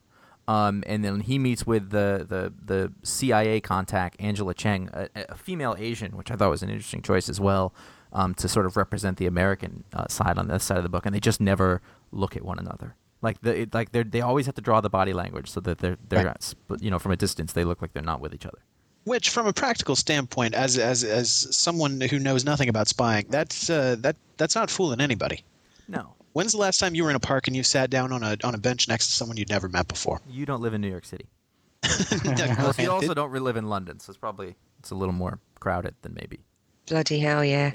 [0.48, 5.36] um, and then he meets with the, the, the CIA contact Angela Cheng, a, a
[5.36, 7.74] female Asian, which I thought was an interesting choice as well,
[8.14, 11.06] um, to sort of represent the American uh, side on this side of the book,
[11.06, 12.96] and they just never look at one another.
[13.22, 15.80] Like the it, like they they always have to draw the body language so that
[15.80, 16.44] they're they're Right.
[16.44, 18.60] sp- you know from a distance they look like they're not with each other.
[19.06, 23.70] Which, from a practical standpoint, as as as someone who knows nothing about spying, that's
[23.70, 25.44] uh, that that's not fooling anybody.
[25.88, 28.24] No, When's the last time you were in a park and you sat down on
[28.24, 30.22] a on a bench next to someone you'd never met before?
[30.30, 31.26] you don't live in New York City.
[31.82, 35.96] Plus, you also don't live in London, so it's probably it's a little more crowded
[36.04, 36.40] than maybe.
[36.88, 37.72] Bloody hell, yeah.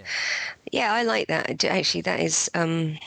[0.73, 1.65] Yeah, I like that.
[1.65, 2.99] Actually, that is um,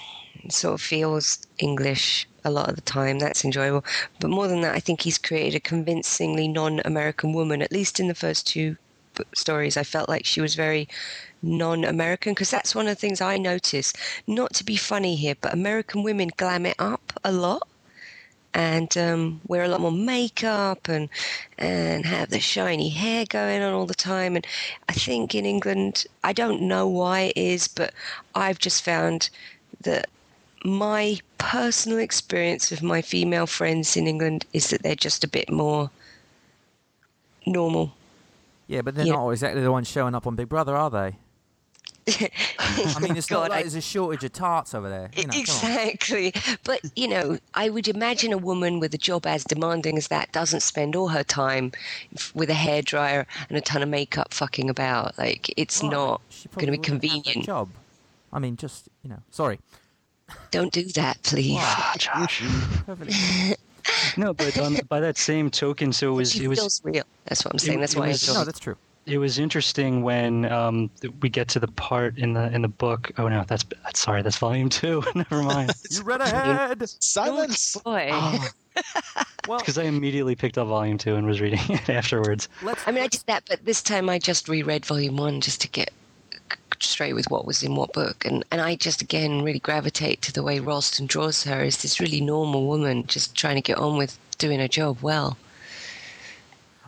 [0.50, 3.20] sort of feels English a lot of the time.
[3.20, 3.84] That's enjoyable.
[4.20, 7.62] But more than that, I think he's created a convincingly non-American woman.
[7.62, 8.78] At least in the first two
[9.34, 10.88] stories, I felt like she was very
[11.42, 13.94] non-American because that's one of the things I notice.
[14.26, 17.68] Not to be funny here, but American women glam it up a lot
[18.54, 21.10] and um, wear a lot more makeup and
[21.58, 24.36] and have the shiny hair going on all the time.
[24.36, 24.48] And
[24.90, 27.94] I think in England, I don't know why it is, but
[28.34, 29.30] I've just found
[29.82, 30.08] that
[30.68, 35.50] my personal experience of my female friends in England is that they're just a bit
[35.50, 35.90] more
[37.46, 37.94] normal.
[38.68, 39.14] Yeah, but they're Yeah.
[39.14, 41.16] not exactly the ones showing up on Big Brother, are they?
[42.60, 45.10] I mean, it's not God, like I- there's a shortage of tarts over there.
[45.16, 46.34] You know, exactly.
[46.64, 50.32] But, you know, I would imagine a woman with a job as demanding as that
[50.34, 51.72] doesn't spend all her time
[52.34, 55.18] with a hairdryer and a ton of makeup fucking about.
[55.18, 55.92] Like, it's Right.
[55.92, 56.22] not
[56.56, 57.46] going to be probably wouldn't have that convenient.
[57.46, 57.70] Job.
[58.34, 59.60] I mean, just you know, sorry.
[60.52, 61.58] Don't do that, please.
[61.60, 62.44] Ah, Josh.
[64.18, 67.04] No, but um, by that same token, so it was She it was feels real.
[67.26, 67.78] That's what I'm saying.
[67.78, 68.76] it- That's it why was- I no, that's true.
[69.06, 70.90] it was interesting when um,
[71.22, 73.12] we get to the part in the in the book.
[73.18, 75.04] Oh no, that's, that's sorry, that's volume two.
[75.16, 75.72] Never mind.
[75.90, 76.84] You read ahead.
[77.02, 77.78] Silence.
[77.78, 78.10] Boy.
[79.48, 82.50] well, Because I immediately picked up volume two and was reading it afterwards.
[82.86, 85.70] I mean, I did that, but this time I just reread volume one just to
[85.70, 85.96] get c-
[86.80, 88.26] straight with what was in what book.
[88.26, 92.00] And, and I just, again, really gravitate to the way Rolston draws her as this
[92.00, 95.38] really normal woman just trying to get on with doing her job well.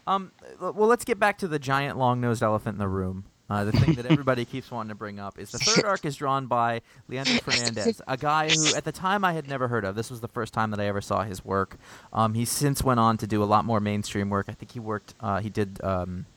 [0.07, 3.25] Um, well, let's get back to the giant long-nosed elephant in the room.
[3.49, 6.15] Uh, the thing that everybody keeps wanting to bring up is the third arc is
[6.15, 9.95] drawn by Leandro Fernandez, a guy who, at the time, I had never heard of.
[9.95, 11.77] This was the first time that I ever saw his work.
[12.13, 14.45] Um, he since went on to do a lot more mainstream work.
[14.49, 15.15] I think he worked.
[15.19, 15.83] Uh, he did.
[15.83, 16.27] Um,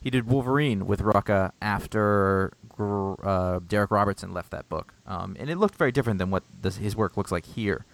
[0.00, 5.56] he did Wolverine with Rucka after uh, Darick Robertson left that book, um, and it
[5.58, 7.84] looked very different than what this, his work looks like here.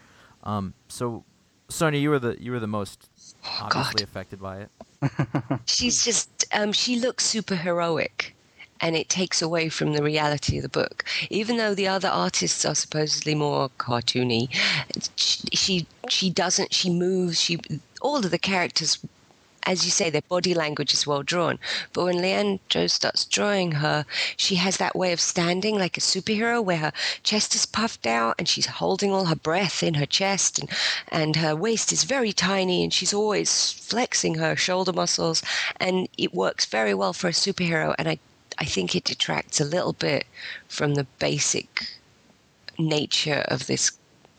[0.44, 1.24] Um, so,
[1.68, 3.08] Sonia, you were the you were the most
[3.44, 4.02] Oh, obviously God.
[4.02, 4.70] affected by it.
[5.66, 8.34] She's just, um, she looks super heroic.
[8.84, 11.04] And it takes away from the reality of the book.
[11.30, 14.48] Even though the other artists are supposedly more cartoony,
[15.14, 16.74] she she, she doesn't.
[16.74, 17.40] She moves.
[17.40, 17.60] She
[18.00, 18.98] all of the characters
[19.64, 21.58] as you say, their body language is well drawn.
[21.92, 24.04] But when Leandro starts drawing her,
[24.36, 28.34] she has that way of standing like a superhero where her chest is puffed out
[28.38, 30.70] and she's holding all her breath in her chest and,
[31.08, 35.42] and her waist is very tiny and she's always flexing her shoulder muscles.
[35.76, 37.94] And it works very well for a superhero.
[37.98, 38.18] And I,
[38.58, 40.26] I think it detracts a little bit
[40.68, 41.86] from the basic
[42.78, 43.92] nature of this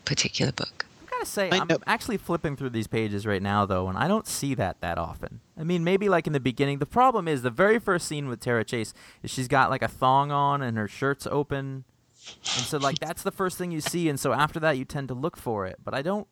[0.04, 0.84] particular book.
[1.24, 3.96] I gotta say, I I'm know- actually flipping through these pages right now, though, and
[3.98, 5.40] I don't see that that often.
[5.58, 6.78] I mean, maybe like in the beginning.
[6.78, 9.88] The problem is the very first scene with Tara Chase is she's got like a
[9.88, 11.84] thong on and her shirt's open,
[12.26, 15.08] and so like that's the first thing you see, and so after that you tend
[15.08, 15.76] to look for it.
[15.84, 16.26] But I don't.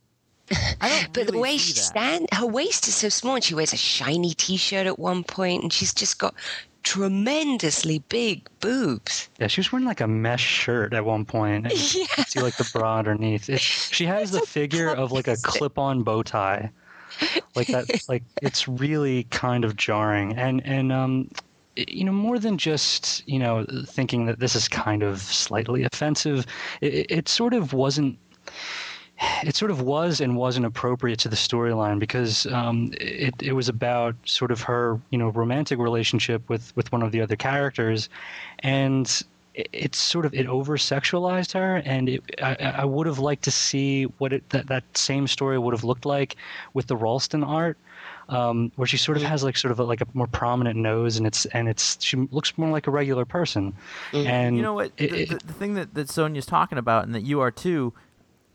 [0.81, 1.79] I don't But the way she that.
[1.79, 5.63] stand, her waist is so small, and she wears a shiny T-shirt at one point,
[5.63, 6.35] and she's just got
[6.83, 9.29] tremendously big boobs.
[9.39, 11.67] Yeah, she was wearing like a mesh shirt at one point.
[11.67, 12.07] And you Yeah.
[12.15, 13.49] can see like the bra underneath.
[13.49, 16.71] It, she has the figure of like a clip-on bow tie,
[17.55, 17.87] like that.
[18.09, 21.31] Like it's really kind of jarring, and and um,
[21.77, 26.47] you know, more than just you know thinking that this is kind of slightly offensive,
[26.81, 28.19] it- it sort of wasn't.
[29.45, 33.69] It sort of was and wasn't appropriate to the storyline because um, it it was
[33.69, 38.09] about sort of her you know romantic relationship with with one of the other characters,
[38.61, 39.23] and
[39.55, 43.43] it, it's sort of it over sexualized her and it, I, I would have liked
[43.45, 46.37] to see what it that, that same story would have looked like
[46.75, 47.77] with the Rolston art
[48.31, 51.17] um, where she sort of has like sort of a, like a more prominent nose
[51.19, 53.75] and it's and it's she looks more like a regular person.
[54.13, 54.93] And You know what?
[54.97, 57.51] it- the, it- the, the thing that, that Sonia's talking about, and that you are
[57.51, 57.93] too,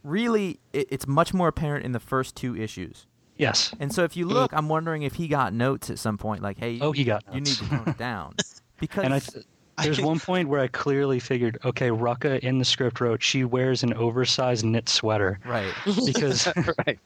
[0.07, 3.05] really, it, it's much more apparent in the first two issues.
[3.37, 4.57] yes And so if you look, mm.
[4.57, 7.41] I'm wondering if he got notes at some point, like, "Hey, Oh, he got you
[7.41, 8.35] need to tone it down,"
[8.79, 9.45] because and I th-
[9.83, 13.83] there's one point where I clearly figured okay Rucka in the script wrote she wears
[13.83, 15.73] an oversized knit sweater right.
[16.05, 16.47] because
[16.87, 16.99] right.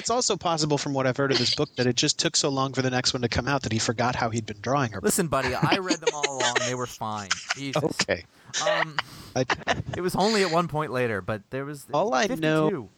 [0.00, 2.48] It's also possible, from what I've heard of this book, that it just took so
[2.48, 4.92] long for the next one to come out that he forgot how he'd been drawing
[4.92, 5.00] her.
[5.02, 6.54] Listen, buddy, I read them all along.
[6.66, 7.28] They were fine.
[7.54, 7.82] Jesus.
[7.84, 8.24] Okay.
[8.66, 8.96] Um,
[9.36, 9.44] I,
[9.96, 12.88] it was only at one point later, but there was All I know-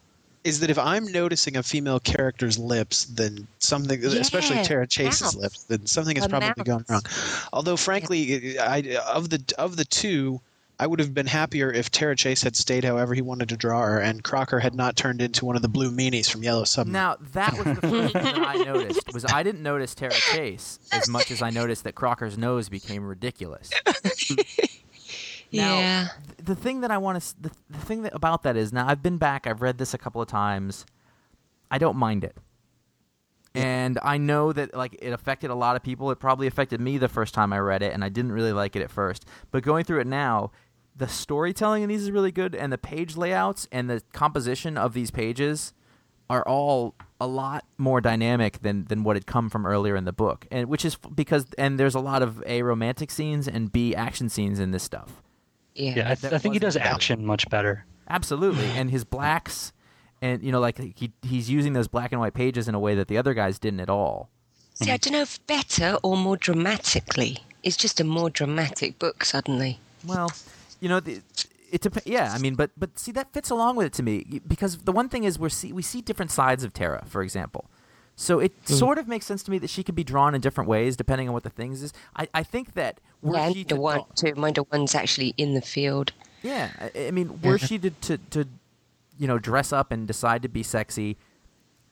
[0.45, 5.43] is that if I'm noticing a female character's lips, then something, especially Tara Chase's mouth.
[5.43, 6.65] lips, then something has Her probably mouth.
[6.67, 7.03] gone wrong.
[7.53, 10.41] Although, frankly, I of the of the two,
[10.83, 13.83] I would have been happier if Tara Chase had stayed however he wanted to draw
[13.83, 16.93] her, and Crocker had not turned into one of the blue meanies from Yellow Submarine.
[16.95, 20.81] Now that was the first thing that I noticed was I didn't notice Tara Chase
[20.91, 23.71] as much as I noticed that Crocker's nose became ridiculous.
[25.55, 26.09] Now, yeah.
[26.29, 28.89] th- the thing that I want to, the, the thing that, about that is now
[28.89, 30.87] I've been back, I've read this a couple of times.
[31.71, 32.35] I don't mind it.
[33.55, 36.11] And I know that like it affected a lot of people.
[36.11, 38.77] It probably affected me the first time I read it, and I didn't really like
[38.77, 39.27] it at first.
[39.51, 40.53] But going through it now,
[40.97, 44.95] the storytelling in these is really good, and the page layouts and the composition of
[44.95, 45.73] these pages
[46.29, 50.13] are all a lot more dynamic than than what had come from earlier in the
[50.13, 53.95] book, and which is because and there's a lot of a romantic scenes and b
[53.95, 55.23] action scenes in this stuff.
[55.75, 55.95] Yeah.
[55.97, 56.87] Yeah, I, th- I think he does bad.
[56.87, 57.87] action much better.
[58.09, 59.73] Absolutely, and his blacks,
[60.21, 62.95] and you know, like he he's using those black and white pages in a way
[62.95, 64.29] that the other guys didn't at all.
[64.75, 67.39] See, I don't know if better or more dramatically.
[67.63, 69.79] It's just a more dramatic book suddenly.
[70.05, 70.33] Well,
[70.83, 71.21] you know, the,
[71.71, 74.41] it dep- Yeah, I mean, but but see that fits along with it to me
[74.47, 77.65] because the one thing is we see we see different sides of Tara, for example.
[78.17, 78.79] So it Mm.
[78.79, 81.29] sort of makes sense to me that she could be drawn in different ways depending
[81.29, 81.93] on what the things is.
[82.15, 84.35] I, I think that were Yeah, she to the one draw- too.
[84.35, 86.13] Mind the one's actually in the field.
[86.43, 88.41] Yeah, I, I mean, were she to, to to
[89.19, 91.17] you know dress up and decide to be sexy,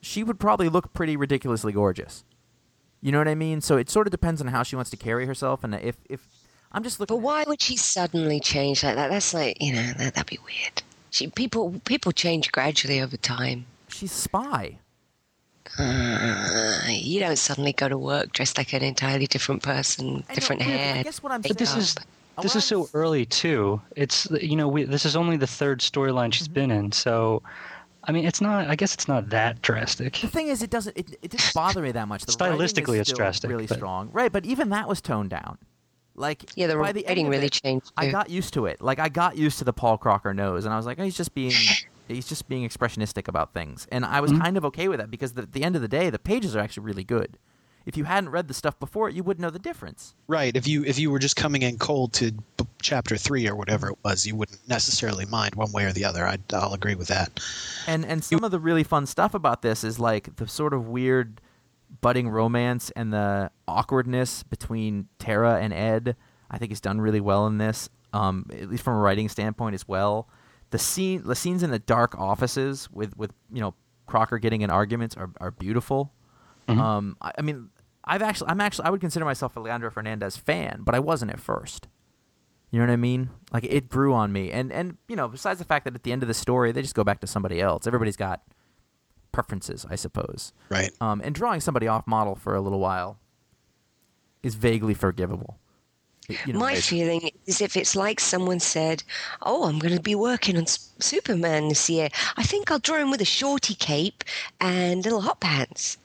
[0.03, 2.25] she would probably look pretty ridiculously gorgeous.
[3.01, 3.61] You know what I mean?
[3.63, 6.21] So it sort of depends on how she wants to carry herself, and if if
[6.73, 7.17] I'm just looking.
[7.17, 9.11] But why would she suddenly change like that?
[9.11, 10.83] That's like you know that, that'd be weird.
[11.11, 13.67] She people people change gradually over time.
[13.89, 14.79] She's spy.
[15.79, 20.63] Uh, you don't suddenly go to work dressed like an entirely different person, I different
[20.63, 20.95] yeah, but hair.
[20.97, 21.51] I guess what I'm makeup.
[21.51, 21.95] But this is
[22.43, 23.81] this is so early too.
[23.97, 27.43] It's you know we, this is only the third storyline she's been in, so
[28.05, 28.69] I mean it's not.
[28.69, 30.15] I guess it's not that drastic.
[30.15, 30.97] The thing is, it doesn't.
[30.97, 32.25] It, it didn't bother me that much.
[32.25, 34.33] The writing is Stylistically, it's still drastic, really but- strong, right?
[34.33, 35.59] But even that was toned down.
[36.21, 38.81] Like Yeah, the by the writing end really it, changed, I got used to it.
[38.81, 41.17] Like I got used to the Paul Crocker nose, and I was like, oh, he's
[41.17, 41.53] just being
[42.09, 44.43] he's just being expressionistic about things, and I was mm-hmm.
[44.43, 46.55] kind of okay with that because the, at the end of the day, the pages
[46.55, 47.39] are actually really good.
[47.87, 50.15] If you hadn't read the stuff before, you wouldn't know the difference.
[50.29, 50.55] Right.
[50.55, 53.91] If you if you were just coming in cold to b- chapter three or whatever
[53.91, 56.27] it was, you wouldn't necessarily mind one way or the other.
[56.27, 57.41] I'd, I'll agree with that.
[57.87, 60.89] And and some of the really fun stuff about this is like the sort of
[60.89, 61.41] weird
[62.01, 66.17] budding romance and the awkwardness between Tara and Ed.
[66.51, 69.75] I think is done really well in this, um, at least from a writing standpoint
[69.75, 70.29] as well.
[70.71, 73.75] The scene, the scenes in the dark offices with with you know
[74.07, 76.13] Crocker getting in arguments are are beautiful.
[76.69, 77.71] Um, I, I mean,
[78.05, 81.31] I've actually I'm actually I would consider myself a Leandro Fernandez fan, but I wasn't
[81.31, 81.89] at first.
[82.71, 83.31] You know what I mean?
[83.53, 86.13] Like it grew on me, and and you know, besides the fact that at the
[86.13, 87.87] end of the story they just go back to somebody else.
[87.87, 88.43] Everybody's got
[89.33, 90.53] preferences, I suppose.
[90.69, 90.91] Right.
[91.01, 93.19] Um, and drawing somebody off model for a little while
[94.43, 95.59] is vaguely forgivable.
[96.47, 99.03] You know, My it- feeling is if it's like someone said,
[99.43, 102.09] "Oh, I'm going to be working on S- Superman this year.
[102.37, 104.23] I think I'll draw him with a shorty cape
[104.61, 105.99] and little hot pants."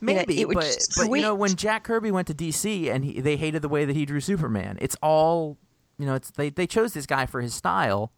[0.00, 2.88] you know, maybe, it would but but you know when Jack Kirby went to DC
[2.94, 4.78] and he, they hated the way that he drew Superman.
[4.80, 5.56] It's all
[5.98, 6.14] you know.
[6.14, 8.12] It's they they chose this guy for his style.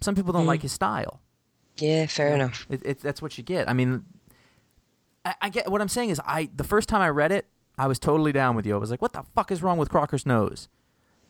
[0.00, 0.48] Some people don't Mm.
[0.48, 1.20] like his style.
[1.78, 2.66] Yeah, fair enough.
[2.68, 3.68] It, it, that's what you get.
[3.68, 4.04] I mean,
[5.24, 7.86] I, I get what I'm saying is I the first time I read it, I
[7.86, 8.74] was totally down with you.
[8.74, 10.68] I was like, what the fuck is wrong with Crocker's nose?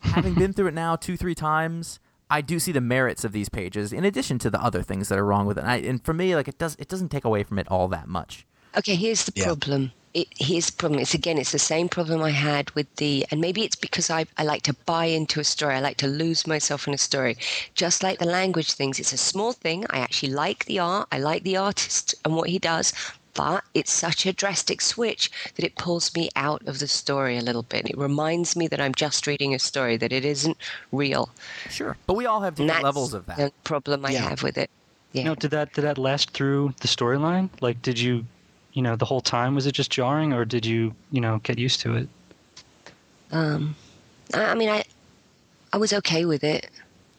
[0.01, 3.49] Having been through it now two three times, I do see the merits of these
[3.49, 5.61] pages in addition to the other things that are wrong with it.
[5.61, 7.87] And, I, and for me, like it does it doesn't take away from it all
[7.89, 8.45] that much.
[8.77, 9.45] Okay, here's the Yeah.
[9.45, 9.91] problem.
[10.13, 10.99] It, here's the problem.
[11.01, 14.25] It's again, it's the same problem I had with the, and maybe it's because I,
[14.37, 15.75] I like to buy into a story.
[15.75, 17.37] I like to lose myself in a story.
[17.75, 19.85] Just like the language things, it's a small thing.
[19.91, 21.07] I actually like the art.
[21.11, 22.91] I like the artist and what he does,
[23.35, 27.41] but it's such a drastic switch that it pulls me out of the story a
[27.41, 27.87] little bit.
[27.87, 30.57] It reminds me that I'm just reading a story, that it isn't
[30.91, 31.29] real.
[31.69, 33.37] Sure, but we all have different levels of that.
[33.37, 34.29] the problem I Yeah.
[34.29, 34.71] have with it.
[35.13, 35.23] Yeah.
[35.25, 37.49] No, did that did that last through the storyline?
[37.61, 38.25] Like, did you,
[38.73, 41.57] you know, the whole time was it just jarring, or did you, you know, get
[41.57, 42.09] used to it?
[43.31, 43.75] Um,
[44.33, 44.83] I, I mean, I,
[45.73, 46.69] I was okay with it.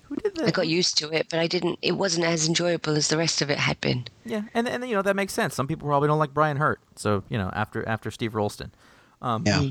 [0.05, 0.47] Who did the?
[0.47, 1.79] I got used to it, but I didn't.
[1.83, 4.07] It wasn't as enjoyable as the rest of it had been.
[4.25, 5.55] Yeah, and and you know that makes sense.
[5.55, 8.73] Some people probably don't like Brian Hurtt, so you know after after Steve Rolston.
[9.23, 9.69] Um, Yeah.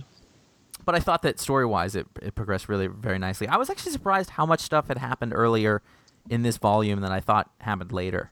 [0.85, 3.47] But I thought that story wise, it, it progressed really very nicely.
[3.47, 5.81] I was actually surprised how much stuff had happened earlier
[6.29, 8.31] in this volume than I thought happened later.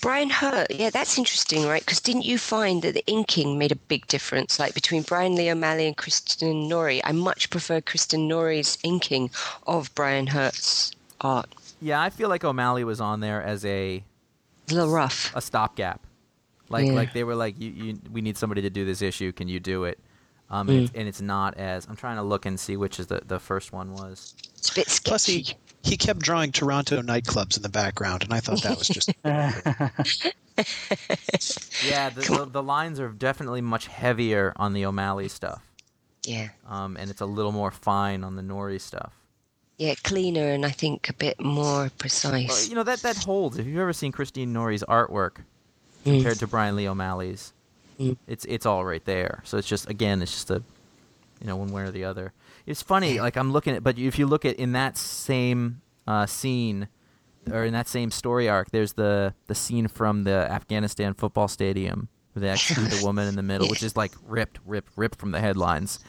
[0.00, 1.80] Brian Hurtt, yeah, that's interesting, right?
[1.84, 4.58] Because didn't you find that the inking made a big difference?
[4.58, 9.30] Like between Brian Lee O'Malley and Christine Norrie, I much prefer Christine Norrie's inking
[9.66, 11.52] of Brian Hurtt's art.
[11.80, 14.02] Yeah, I feel like O'Malley was on there as a
[14.70, 15.34] A little rough.
[15.34, 16.06] a stopgap.
[16.68, 16.92] Like Yeah.
[16.92, 19.32] like they were like, you, you, we need somebody to do this issue.
[19.32, 19.98] Can you do it?
[20.50, 20.70] Um, Mm.
[20.70, 23.20] and, it's, and it's not as I'm trying to look and see which is the
[23.26, 24.34] the first one was.
[24.56, 25.42] It's a bit Plus sketchy.
[25.42, 25.56] he
[25.86, 29.10] he kept drawing Toronto nightclubs in the background, and I thought that was just
[31.84, 35.62] Yeah, the, the, the lines are definitely much heavier on the O'Malley stuff,
[36.24, 36.48] Yeah.
[36.68, 39.12] um, and it's a little more fine on the Norrie stuff.
[39.78, 42.68] Yeah, cleaner and I think a bit more Well, precise.
[42.68, 43.58] you know that that holds.
[43.58, 45.36] If you've ever seen Christine Norrie's artwork
[46.02, 47.52] compared to Brian Lee O'Malley's,
[48.00, 48.16] Mm.
[48.26, 49.40] it's it's all right there.
[49.44, 50.62] So it's just again, it's just a
[51.40, 52.32] you know one way or the other.
[52.66, 53.20] It's funny.
[53.20, 56.88] Like I'm looking at, but if you look at in that same uh, scene
[57.50, 62.08] or in that same story arc, there's the the scene from the Afghanistan football stadium
[62.40, 65.40] they execute the woman in the middle, which is like ripped, ripped, ripped from the
[65.40, 66.00] headlines.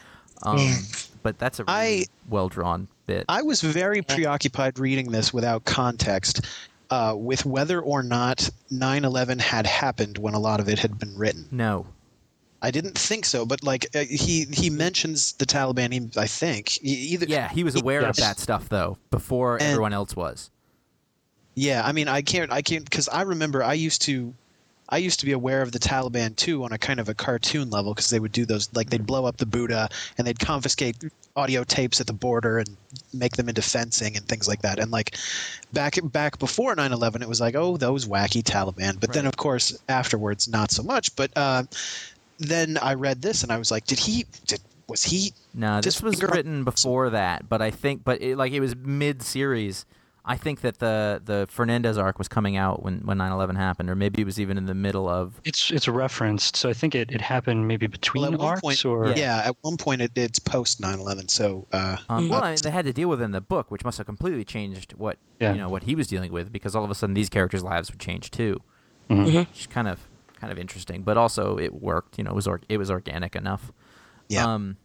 [0.43, 0.75] Um, Yeah.
[1.23, 3.25] But that's a really well drawn bit.
[3.27, 6.45] I was very preoccupied reading this without context
[6.89, 10.97] uh, with whether or not 9 11 had happened when a lot of it had
[10.97, 11.47] been written.
[11.51, 11.85] no,
[12.61, 15.91] I didn't think so, but like uh, he he mentions the Taliban.
[15.93, 17.25] He, I think e- either.
[17.27, 18.19] yeah, he was aware of Yes.
[18.19, 20.49] that stuff though before And- everyone else was.
[21.55, 24.31] Yeah, I mean, I can't, I can't, because I remember I used to,
[24.89, 27.71] I used to be aware of the Taliban too on a kind of a cartoon
[27.71, 29.89] level because they would do those, like they'd blow up the Buddha
[30.19, 30.97] and they'd confiscate
[31.35, 32.69] audio tapes at the border and
[33.11, 34.77] make them into fencing and things like that.
[34.77, 35.15] And like
[35.73, 38.99] back back before 9/11, it was like, oh, those wacky Taliban.
[38.99, 41.15] But then, of course, afterwards, not so much.
[41.15, 41.63] But uh,
[42.39, 44.25] then I read this and I was like, did he?
[44.45, 45.33] Did was he?
[45.53, 48.59] No, this was figure out- written before that, but I think, but it, like it
[48.61, 49.85] was mid-series.
[50.29, 53.95] I think that the the Fernandez arc was coming out when when 9/11 happened, or
[53.95, 55.39] maybe it was even in the middle of.
[55.45, 59.07] It's it's referenced, so I think it, it happened maybe between Well, arcs point, or
[59.15, 59.41] yeah.
[59.45, 61.29] at one point it, it's post 9/11.
[61.29, 63.71] So uh, Um, well, I mean, they had to deal with it in the book,
[63.71, 65.53] which must have completely changed what Yeah.
[65.53, 67.89] you know what he was dealing with, because all of a sudden these characters' lives
[67.89, 68.61] would change too.
[69.09, 69.33] Mhm.
[69.47, 69.99] Which kind of
[70.39, 72.17] kind of interesting, but also it worked.
[72.17, 73.71] You know, it was or, it was organic enough.
[74.29, 74.45] yeah.
[74.45, 74.77] Um,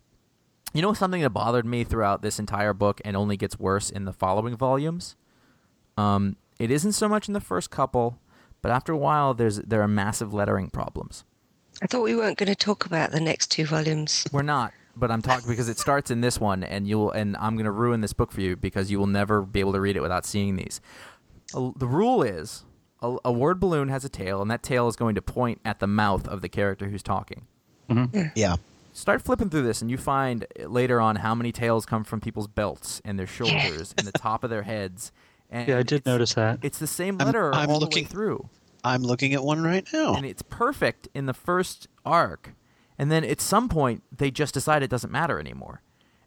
[0.75, 4.07] you know something that bothered me throughout this entire book and only gets worse in
[4.07, 5.17] the following volumes.
[5.99, 8.19] Um, it isn't so much in the first couple,
[8.63, 11.25] but after a while, there's there are massive lettering problems.
[11.83, 14.27] I thought we weren't going to talk about the next two volumes.
[14.33, 17.57] We're not, but I'm talking because it starts in this one, and you'll and I'm
[17.57, 19.97] going to ruin this book for you because you will never be able to read
[19.97, 20.81] it without seeing these.
[21.55, 22.65] Uh, The rule is
[23.03, 25.81] a, a word balloon has a tail, and that tail is going to point at
[25.81, 27.47] the mouth of the character who's talking.
[27.91, 28.29] Mm-hmm.
[28.35, 28.57] yeah.
[28.95, 32.47] Start flipping through this, and you find later on how many tails come from people's
[32.49, 35.13] belts and their shoulders and the top of their heads.
[35.51, 36.59] And yeah, I did notice that.
[36.63, 38.49] It's the same I'm- letter I'm all looking- the way through,
[38.85, 40.15] I'm looking at one right now.
[40.15, 42.55] and it's perfect in the first arc,
[42.99, 45.81] and then at some point they just decide it doesn't matter anymore,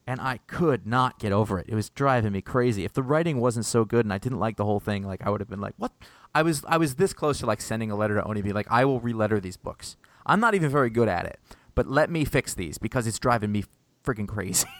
[0.07, 1.67] and I could not get over it.
[1.69, 2.83] It was driving me crazy.
[2.83, 5.29] If the writing wasn't so good and I didn't like the whole thing, like I
[5.29, 5.91] would have been like, "What?"
[6.35, 8.67] I was I was this close to like sending a letter to Oni, be like,
[8.69, 9.95] "I will re-letter these books.
[10.25, 11.39] I'm not even very good at it,
[11.73, 13.63] but let me fix these because it's driving me
[14.05, 14.67] freaking crazy."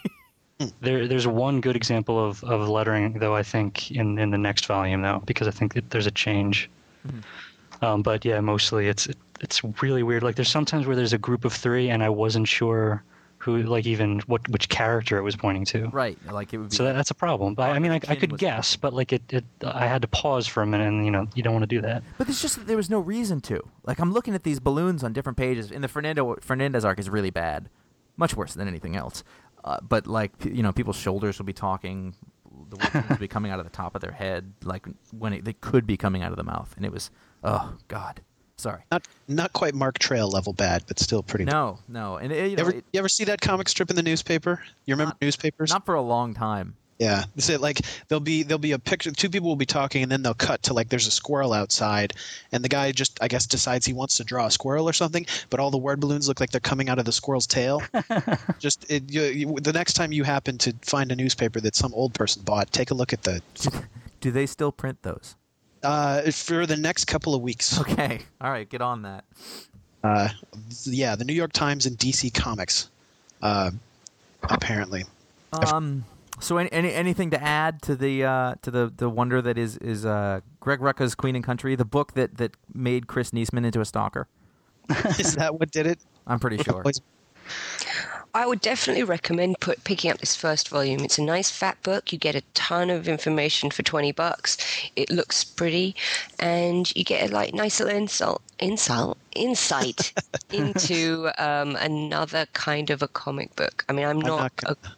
[0.80, 4.68] There, there's one good example of, of lettering, though I think in, in the next
[4.68, 6.70] volume, though, because I think that there's a change.
[7.82, 10.24] Um, but yeah, mostly it's it, it's really weird.
[10.24, 13.04] Like there's sometimes where there's a group of three, and I wasn't sure
[13.46, 15.88] who, like even what which character it was pointing to.
[15.90, 16.18] right?
[16.32, 16.76] Like it would be.
[16.76, 17.54] So that, that's a problem.
[17.54, 20.48] But I mean, I, I could guess, but like it, it, I had to pause
[20.48, 22.04] for a minute, and you know, you don't want to do that.
[22.18, 23.62] But it's just that there was no reason to.
[23.84, 25.72] Like I'm looking at these balloons on different pages.
[25.72, 27.70] and the Fernando Fernandez arc is really bad,
[28.18, 29.24] much worse than anything else.
[29.64, 32.16] Uh, but like you know, people's shoulders will be talking.
[32.70, 35.46] The words will be coming out of the top of their head, like when it,
[35.46, 36.74] they could be coming out of the mouth.
[36.78, 37.12] And it was,
[37.44, 38.22] oh god,
[38.58, 38.82] sorry.
[38.92, 41.46] Not not quite Mark Trail level bad, but still pretty.
[41.46, 43.90] No, no, and it, you You know, ever, it- you ever see that comic strip
[43.90, 44.62] in the newspaper?
[44.86, 45.70] You remember Not- newspapers?
[45.72, 46.76] not for a long time.
[46.98, 47.26] yeah.
[47.36, 49.12] It's it, like there'll be there'll be a picture.
[49.12, 52.14] Two people will be talking, and then they'll cut to like there's a squirrel outside,
[52.54, 55.26] and the guy just I guess decides he wants to draw a squirrel or something,
[55.50, 57.82] but all the word balloons look like they're coming out of the squirrel's tail.
[58.60, 61.94] just it, you, you, the next time you happen to find a newspaper that some
[61.94, 63.42] old person bought, take a look at the.
[64.22, 65.36] Do they still print those?
[65.86, 67.80] Uh, for the next couple of weeks.
[67.86, 69.24] Okay, all right, get on that.
[70.04, 70.30] Uh,
[70.84, 72.90] yeah, the New York Times and DC Comics.
[73.42, 73.72] Uh,
[74.44, 75.06] apparently.
[75.54, 76.04] Um.
[76.40, 79.78] So, any, any anything to add to the uh, to the, the wonder that is
[79.78, 83.80] is uh, Greg Rucka's Queen and Country, the book that, that made Chris Niesman into
[83.80, 84.28] a stalker?
[85.20, 86.00] Is that what did it?
[86.28, 86.84] I'm pretty sure.
[88.36, 91.02] Always- I would definitely recommend put, picking up this first volume.
[91.04, 92.12] It's a nice fat book.
[92.12, 94.58] You get a ton of information for 20 bucks.
[94.96, 95.96] It looks pretty,
[96.40, 100.14] and you get a like nice little insult, insult, insight
[100.52, 103.86] into um, another kind of a comic book.
[103.90, 104.40] I mean, I'm I'm not.
[104.40, 104.96] not a, gonna-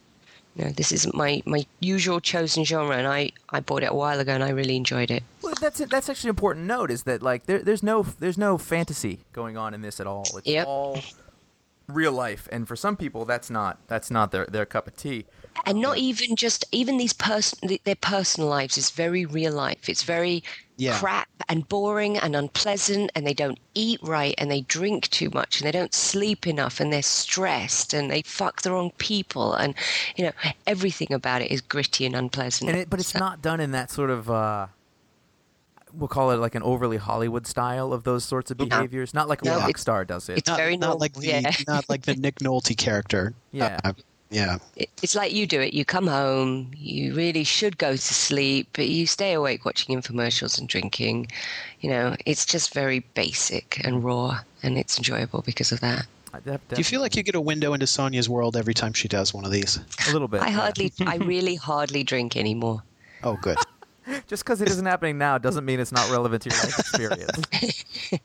[0.55, 4.19] no, this isn't my, my usual chosen genre, and I, I bought it a while
[4.19, 5.21] ago, and I really enjoyed it.
[5.43, 5.91] Well, that's it.
[5.91, 6.89] That's actually an important note.
[6.89, 10.23] Is that like there, there's no there's no fantasy going on in this at all.
[10.35, 10.65] It's Yep.
[10.67, 10.99] all
[11.87, 15.25] real life, and for some people, that's not that's not their their cup of tea.
[15.65, 20.03] and not even just even these person their personal lives is very real life it's
[20.03, 20.43] very
[20.77, 20.99] Yeah.
[20.99, 25.59] crap and boring and unpleasant and they don't eat right and they drink too much
[25.59, 29.73] and they don't sleep enough and they're stressed and they fuck the wrong people and
[30.15, 30.31] you know
[30.67, 33.71] everything about it is gritty and unpleasant and it, but it's So- not done in
[33.71, 34.67] that sort of uh,
[35.93, 39.13] we'll call it like an overly Hollywood style of those sorts of behaviors.
[39.13, 40.39] Not like a No, rock star does it.
[40.39, 43.33] it's Not, very not normal like the yeah not like the Nick Nolte character.
[43.51, 43.79] Yeah.
[43.83, 43.93] Uh,
[44.29, 44.57] yeah.
[44.75, 48.87] It's like you do it you come home you really should go to sleep but
[48.89, 51.27] you stay awake watching infomercials and drinking
[51.79, 56.39] you know it's just very basic and raw and it's enjoyable because of that I
[56.41, 59.33] Do you feel like you get a window into Sonia's world every time she does
[59.33, 59.79] one of these?
[60.09, 60.41] a little bit?
[60.41, 60.51] I yeah.
[60.51, 62.83] hardly, I really hardly drink anymore.
[63.23, 63.57] Oh, good.
[64.27, 68.21] Just because it isn't happening now doesn't mean it's not relevant to your life experience.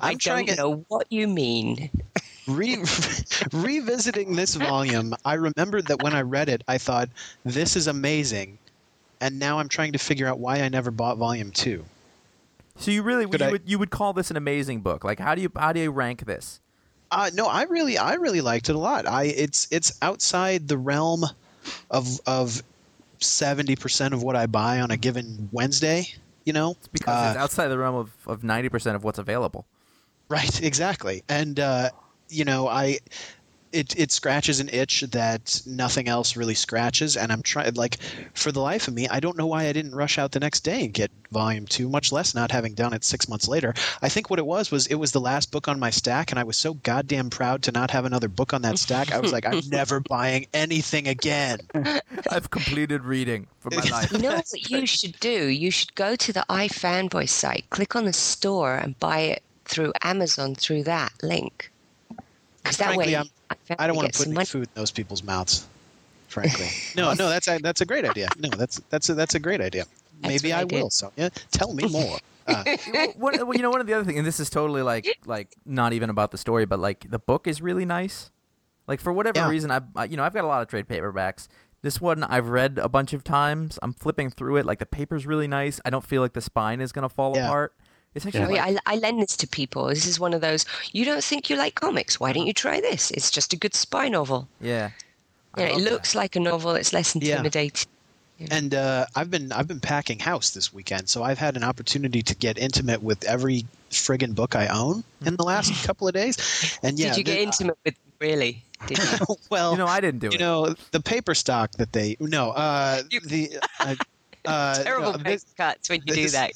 [0.00, 1.90] I I'm don't to- know what you mean.
[2.46, 2.82] Re-
[3.52, 7.10] revisiting this volume, I remembered that when I read it, I thought
[7.44, 8.58] this is amazing,
[9.20, 11.84] and now I'm trying to figure out why I never bought volume two.
[12.78, 15.04] so you really you I- would you would call this an amazing book?
[15.04, 16.60] Like how do you how do you rank this?
[17.10, 19.06] Uh, no, I really, I really liked it a lot.
[19.06, 21.24] I it's it's outside the realm
[21.90, 22.62] of of
[23.20, 26.06] seventy percent of what I buy on a given Wednesday.
[26.44, 29.18] You know, It's because Uh, it's outside the realm of of ninety percent of what's
[29.18, 29.66] available.
[30.28, 31.22] Right, exactly.
[31.28, 31.90] And uh,
[32.28, 32.98] you know, I
[33.72, 37.98] it it scratches an itch that nothing else really scratches and I'm trying like
[38.34, 40.60] for the life of me, I don't know why I didn't rush out the next
[40.60, 43.74] day and get volume 2, much less not having done it 6 months later.
[44.02, 46.38] I think what it was was it was the last book on my stack and
[46.38, 49.12] I was so goddamn proud to not have another book on that stack.
[49.12, 51.58] I was like I'm never buying anything again.
[52.30, 54.12] I've completed reading for my life.
[54.18, 55.46] You know what you should do?
[55.46, 59.92] You should go to the iFanboy site, click on the store, and buy it through
[60.02, 61.70] Amazon through that link.
[62.68, 63.28] Because that Frankly, way, I'm-
[63.78, 64.46] I don't want to put some any money.
[64.46, 65.66] food in those people's mouths.
[66.28, 68.28] Frankly, no, no, that's a, that's a great idea.
[68.38, 69.84] No, that's that's a, that's a great idea.
[70.20, 70.82] That's Maybe I I did.
[70.82, 70.90] will.
[70.90, 72.18] Sonia, tell me more.
[72.46, 74.82] Uh, Well, one, well, you know, one of the other things, and this is totally
[74.82, 78.30] like like not even about the story, but like the book is really nice.
[78.86, 79.48] Like for whatever Yeah.
[79.50, 81.48] reason, I I- you know I've got a lot of trade paperbacks.
[81.80, 83.78] This one I've read a bunch of times.
[83.82, 84.66] I'm flipping through it.
[84.66, 85.80] Like the paper's really nice.
[85.84, 87.46] I don't feel like the spine is gonna fall Yeah.
[87.46, 87.72] apart.
[88.14, 89.86] It's actually Oh, like, yeah, I, I lend this to people.
[89.88, 90.64] This is one of those.
[90.92, 92.18] You don't think you like comics?
[92.18, 93.10] Why don't you try this?
[93.12, 94.48] It's just a good spy novel.
[94.60, 94.90] yeah.
[95.54, 95.90] I You know, it love that.
[95.92, 96.72] looks like a novel.
[96.74, 97.88] It's less intimidating.
[98.38, 98.46] Yeah.
[98.46, 98.58] intimidating.
[98.58, 102.22] and uh, I've been I've been packing house this weekend, so I've had an opportunity
[102.22, 106.78] to get intimate with every friggin' book I own in the last couple of days.
[106.82, 108.62] And yeah, Did you get the- intimate with really?
[108.86, 109.36] Did you?
[109.50, 110.32] well, You know, I didn't do you it.
[110.34, 113.94] You know the paper stock that they no uh, You- the uh,
[114.44, 116.52] uh, Terrible no, paper this, cuts when you do that.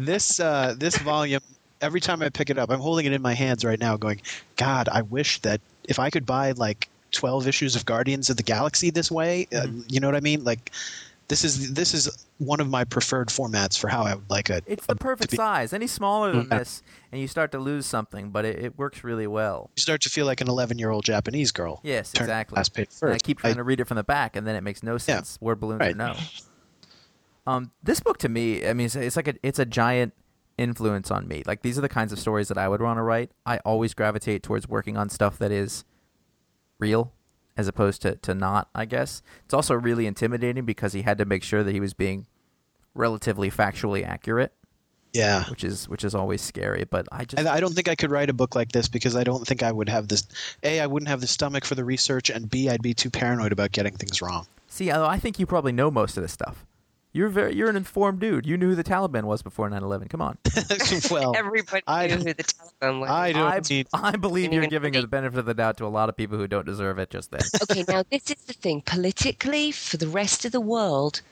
[0.00, 1.40] This uh, this volume.
[1.80, 4.20] Every time I pick it up, I'm holding it in my hands right now, going,
[4.56, 8.42] God, I wish that if I could buy like 12 issues of Guardians of the
[8.42, 9.80] Galaxy this way, uh, Mm-hmm.
[9.88, 10.44] you know what I mean?
[10.44, 10.70] Like,
[11.28, 14.62] this is this is one of my preferred formats for how I would like a.
[14.66, 15.72] It's the a- perfect be- size.
[15.74, 16.58] Any smaller than Yeah.
[16.58, 16.82] this,
[17.12, 19.68] and you start to lose something, but it, it works really well.
[19.76, 21.80] You start to feel like an 11 year old Japanese girl.
[21.82, 22.56] Yes, exactly.
[22.56, 24.62] Last page And I keep trying to read it from the back, and then it
[24.62, 25.36] makes no sense.
[25.40, 26.14] Word balloons or no.
[27.46, 30.14] Um, this book to me, I mean, it's, it's like a, it's a giant
[30.56, 31.42] influence on me.
[31.46, 33.30] Like these are the kinds of stories that I would want to write.
[33.44, 35.84] I always gravitate towards working on stuff that is
[36.78, 37.12] real,
[37.56, 38.68] as opposed to to not.
[38.74, 41.94] I guess it's also really intimidating because he had to make sure that he was
[41.94, 42.26] being
[42.94, 44.52] relatively factually accurate,
[45.12, 45.44] yeah.
[45.50, 46.84] which is which is always scary.
[46.88, 49.16] But I just I, I don't think I could write a book like this because
[49.16, 50.26] I don't think I would have this.
[50.62, 53.52] A, I wouldn't have the stomach for the research, and B, I'd be too paranoid
[53.52, 54.46] about getting things wrong.
[54.68, 56.64] See, I think you probably know most of this stuff.
[57.14, 58.44] You're very you're an informed dude.
[58.44, 60.10] You knew who the Taliban was before 9/11.
[60.10, 60.36] Come on.
[61.12, 63.08] well, Everybody I knew don't- who the telephone was.
[63.10, 63.86] I don't I, need.
[63.94, 66.48] I believe you're giving the benefit of the doubt to a lot of people who
[66.48, 67.40] don't deserve it just then.
[67.62, 68.82] okay, now this is the thing.
[68.84, 71.22] Politically, for the rest of the world,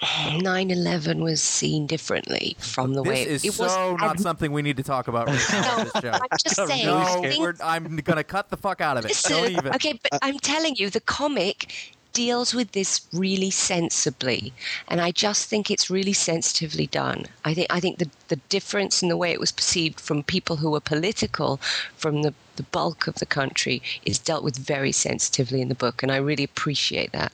[0.00, 3.72] 9/11 was seen differently from the way this is it was.
[3.72, 6.10] so not and- something we need to talk about right now on this show.
[6.12, 6.86] I'm just saying.
[6.86, 9.22] No, I'm gonna cut the fuck out of it.
[9.28, 9.74] Don't Listen, even.
[9.74, 14.52] okay, but I'm telling you, the comic deals with this really sensibly,
[14.88, 17.26] and I just think it's really sensitively done.
[17.44, 20.56] I think I think the the difference in the way it was perceived from people
[20.56, 21.58] who were political,
[21.96, 26.02] from the the bulk of the country, is dealt with very sensitively in the book,
[26.02, 27.32] and I really appreciate that.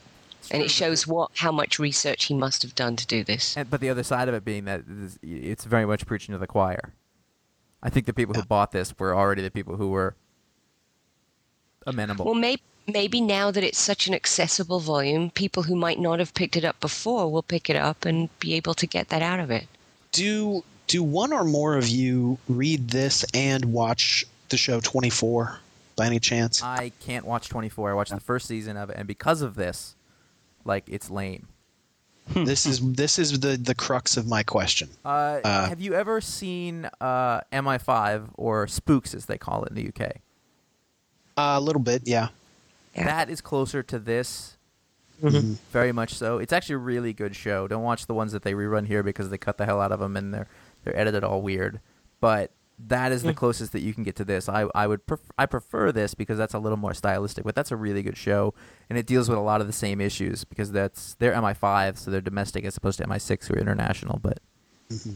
[0.51, 3.57] And it shows what how much research he must have done to do this.
[3.57, 4.83] And, but the other side of it being that
[5.23, 6.95] it's very much preaching to the choir.
[7.83, 10.17] I think the people who bought this were already the people who were
[11.87, 12.25] amenable.
[12.25, 16.35] Well, maybe maybe now that it's such an accessible volume, people who might not have
[16.35, 19.41] picked it up before will pick it up and be able to get that out
[19.41, 19.67] of it.
[20.13, 25.61] Do do one or more of you read this and watch the show 24?
[25.99, 26.63] by any chance?
[26.63, 27.91] I can't watch 24.
[27.91, 29.97] I watched the first season of it, and because of this,
[30.65, 31.49] like it's lame.
[32.35, 34.89] this is this is the the crux of my question.
[35.05, 39.75] Uh, Uh, have you ever seen uh, MI5 or Spooks, as they call it in
[39.75, 40.13] the UK?
[41.37, 42.29] Uh, a little bit, yeah.
[42.99, 43.05] Yeah.
[43.07, 44.55] That is closer to this,
[45.23, 45.55] Mm-hmm.
[45.73, 46.39] very much so.
[46.39, 47.67] It's actually a really good show.
[47.67, 49.99] Don't watch the ones that they rerun here because they cut the hell out of
[49.99, 50.47] them and they're
[50.85, 51.81] they're edited all weird.
[52.21, 52.53] But
[52.87, 54.49] that is the closest that you can get to this.
[54.49, 57.73] I I would pref- I prefer this because that's a little more stylistic, but that's
[57.73, 58.55] a really good show
[58.89, 62.13] and it deals with a lot of the same issues because that's they're MI5, so
[62.13, 64.21] they're domestic as opposed to MI6 who are international.
[64.23, 64.39] But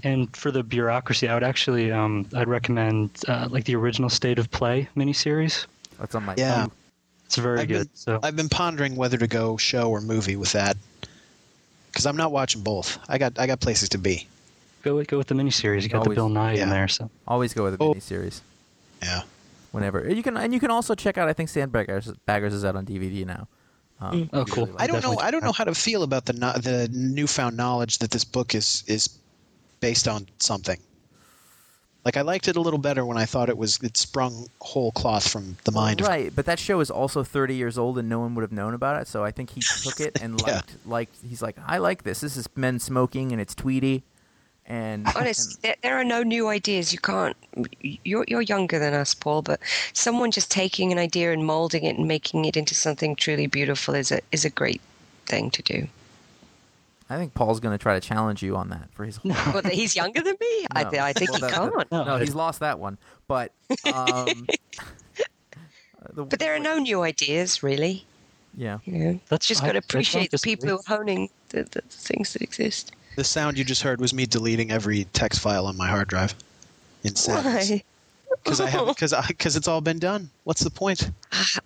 [0.02, 4.40] And for the bureaucracy, I would actually um, I'd recommend uh, like the original State
[4.40, 5.66] of Play miniseries.
[6.00, 6.66] that's on my Yeah.
[7.32, 7.88] It's very I've good.
[7.88, 10.76] been, so I've been pondering whether to go show or movie with that
[11.90, 12.98] because I'm not watching both.
[13.08, 14.26] I got I got places to be.
[14.82, 15.82] go with, go with the miniseries.
[15.82, 16.64] You got Always- the Bill Nighy yeah.
[16.64, 16.88] in there.
[16.88, 17.94] So always go with the Oh.
[17.94, 18.42] miniseries.
[19.02, 19.22] Yeah.
[19.70, 21.26] Whenever you can, and you can also check out.
[21.30, 23.48] I think Sandbaggers Baggers is out on DVD now.
[24.02, 24.66] Um, Oh, cool.
[24.66, 25.18] really like I don't know.
[25.18, 28.54] I don't know how to feel about the no, the newfound knowledge that this book
[28.54, 29.08] is is
[29.80, 30.78] based on something.
[32.04, 34.90] Like I liked it a little better when I thought it was it sprung whole
[34.92, 38.08] cloth from the mind of right, but that show is also 30 years old and
[38.08, 39.06] no one would have known about it.
[39.06, 40.54] So I think he took it and Yeah.
[40.54, 41.16] liked, liked.
[41.28, 42.20] He's like, I like this.
[42.20, 44.02] This is men smoking and it's Tweety,
[44.66, 46.92] and Honest, there, there are no new ideas.
[46.92, 47.36] You can't.
[47.80, 49.60] You're you're younger than us, Paul, but
[49.92, 53.94] someone just taking an idea and molding it and making it into something truly beautiful
[53.94, 54.80] is a is a great
[55.26, 55.86] thing to do.
[57.10, 59.16] I think Paul's going to try to challenge you on that for his.
[59.18, 60.66] Whole But he's younger than me.
[60.70, 60.90] I, No.
[60.90, 61.92] th- I think Well, he that- can't.
[61.92, 62.96] No, No, he's lost that one.
[63.28, 63.52] But
[63.92, 64.46] um,
[66.14, 68.04] the- But there are no new ideas, really.
[68.56, 68.78] Yeah.
[68.84, 71.80] You know, That's- just got to appreciate the people who are honing the, the, the
[71.88, 72.92] things that exist.
[73.16, 76.34] the sound you just heard was me deleting every text file on my hard drive.
[77.04, 77.12] In.
[77.26, 77.82] Why?
[78.42, 80.30] Because I have because I because it's all been done.
[80.44, 81.10] What's the point?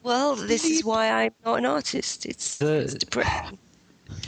[0.03, 2.27] Well, this is why I'm not an artist.
[2.27, 3.59] It's, The- it's depressing.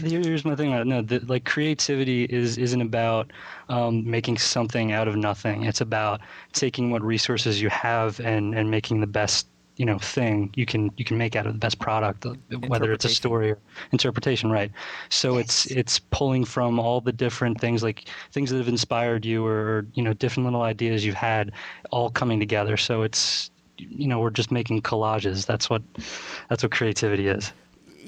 [0.03, 0.71] Here- Here's my thing.
[0.89, 3.31] No, the, like creativity is isn't about
[3.69, 5.65] um, making something out of nothing.
[5.65, 6.21] It's about
[6.53, 10.91] taking what resources you have and, and making the best you know thing you can
[10.97, 12.35] you can make out of the best product, uh,
[12.67, 13.59] whether it's a story or
[13.93, 14.73] interpretation, right?
[15.09, 19.47] So it's it's pulling from all the different things like things that have inspired you
[19.47, 21.53] or you know different little ideas you've had,
[21.93, 22.77] all coming together.
[22.77, 25.47] So it's you know we're just making collages.
[25.47, 25.83] That's what
[26.49, 27.53] that's what creativity is.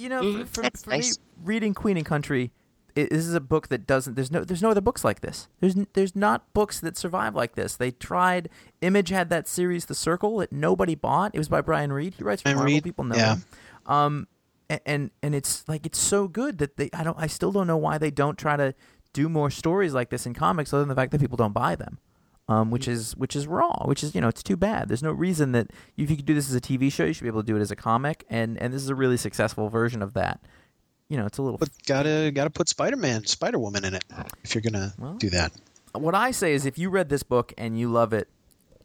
[0.00, 0.46] You know, Mhm.
[0.48, 1.18] for, That's for nice.
[1.18, 2.52] me, reading Queen and Country,
[2.96, 4.14] it, this is a book that doesn't.
[4.14, 4.42] There's no.
[4.44, 5.48] There's no other books like this.
[5.60, 7.76] There's n- there's not books that survive like this.
[7.76, 8.48] They tried.
[8.80, 11.34] Image had that series, The Circle, that nobody bought.
[11.34, 12.14] It was by Brian Reed.
[12.18, 12.64] He writes for Marvel.
[12.64, 12.82] Reed?
[12.84, 13.34] People know Yeah.
[13.36, 13.44] him.
[13.86, 14.26] Um,
[14.68, 16.90] a- and and it's like it's so good that they.
[16.92, 17.16] I don't.
[17.18, 18.74] I still don't know why they don't try to
[19.12, 21.74] do more stories like this in comics, other than the fact that people don't buy
[21.76, 21.98] them.
[22.50, 24.88] Um, which is which is raw, Which is you know it's too bad.
[24.88, 27.22] There's no reason that if you could do this as a TV show, you should
[27.22, 29.68] be able to do it as a comic, and and this is a really successful
[29.68, 30.40] version of that.
[31.08, 31.58] You know, it's a little.
[31.58, 34.04] But gotta gotta put Spider Man, Spider Woman in it
[34.42, 35.14] if you're gonna Well.
[35.14, 35.52] do that.
[35.92, 38.28] what I say is, if you read this book and you love it,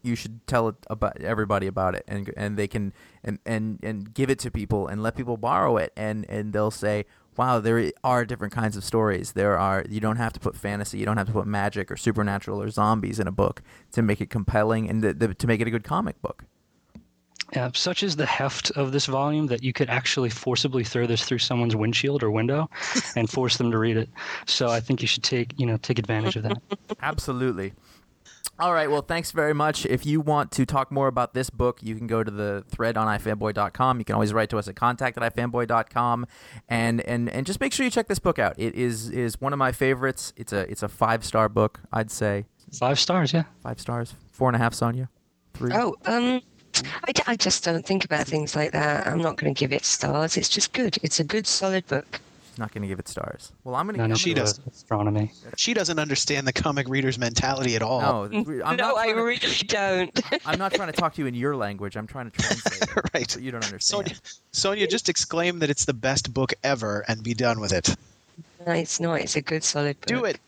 [0.03, 2.93] you should tell it about everybody about it, and and they can
[3.23, 6.69] and and and give it to people and let people borrow it, and and they'll
[6.71, 7.05] say,
[7.37, 9.33] wow, there are different kinds of stories.
[9.33, 11.97] There are you don't have to put fantasy, you don't have to put magic or
[11.97, 13.61] supernatural or zombies in a book
[13.91, 16.45] to make it compelling and to, to make it a good comic book.
[17.53, 21.23] Yeah, such is the heft of this volume that you could actually forcibly throw this
[21.23, 22.69] through someone's windshield or window
[23.15, 24.09] and force them to read it.
[24.45, 26.57] So I think you should take, you know, take advantage of that.
[27.01, 27.73] Absolutely.
[28.57, 28.89] All right.
[28.89, 29.85] Well, thanks very much.
[29.85, 32.95] If you want to talk more about this book, you can go to the thread
[32.97, 33.99] on ifanboy.com.
[33.99, 36.25] You can always write to us at contact at ifanboy.com.
[36.69, 38.55] And, and, and just make sure you check this book out.
[38.57, 40.33] It is, is one of my favorites.
[40.37, 42.45] It's a, it's a five star book, I'd say.
[42.79, 43.43] Five stars, yeah.
[43.61, 44.15] Five stars.
[44.31, 45.09] Four and a half, Sonia.
[45.53, 45.71] Three.
[45.73, 46.41] Oh, um,
[47.05, 49.07] I, d- I just don't think about things like that.
[49.07, 50.35] I'm not going to give it stars.
[50.37, 50.97] It's just good.
[51.03, 52.19] It's a good, solid book.
[52.55, 53.51] She's not going to give it stars.
[53.65, 54.13] Well, I'm going None to.
[54.13, 54.61] of She the does.
[54.65, 55.29] astronomy.
[55.57, 57.99] She doesn't understand the comic reader's mentality at all.
[57.99, 58.23] No,
[58.63, 60.21] I'm no, not I trying to- really don't.
[60.45, 61.97] I'm not trying to talk to you in your language.
[61.97, 62.89] I'm trying to translate.
[63.13, 63.29] Right.
[63.33, 64.07] But you don't understand.
[64.07, 64.15] Sonia,
[64.53, 67.93] Sonia, just exclaim that it's the best book ever and be done with it.
[68.65, 69.19] no, it's not.
[69.19, 70.07] It's a good, solid book.
[70.07, 70.39] Do it.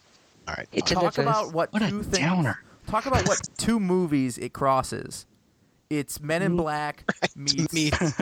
[0.48, 0.68] All right.
[0.72, 1.18] It talk delivers.
[1.18, 2.20] about what, What a two things.
[2.20, 2.64] downer.
[2.88, 5.26] Talk about what two movies it crosses.
[5.90, 6.58] It's Men in mm.
[6.58, 7.04] Black
[7.36, 8.18] meets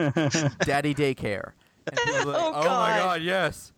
[0.64, 1.52] Daddy Daycare.
[1.86, 2.98] And like, Oh, oh, my God.
[2.98, 3.70] god, yes.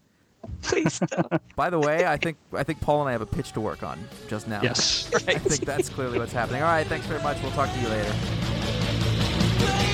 [0.62, 1.42] Please stop.
[1.56, 3.82] By the way, I think I think Paul and I have a pitch to work
[3.82, 4.60] on just now.
[4.62, 5.12] Yes.
[5.28, 6.62] I think that's clearly what's happening.
[6.62, 7.40] All right, thanks very much.
[7.42, 8.14] We'll talk to you later.
[9.60, 9.87] Like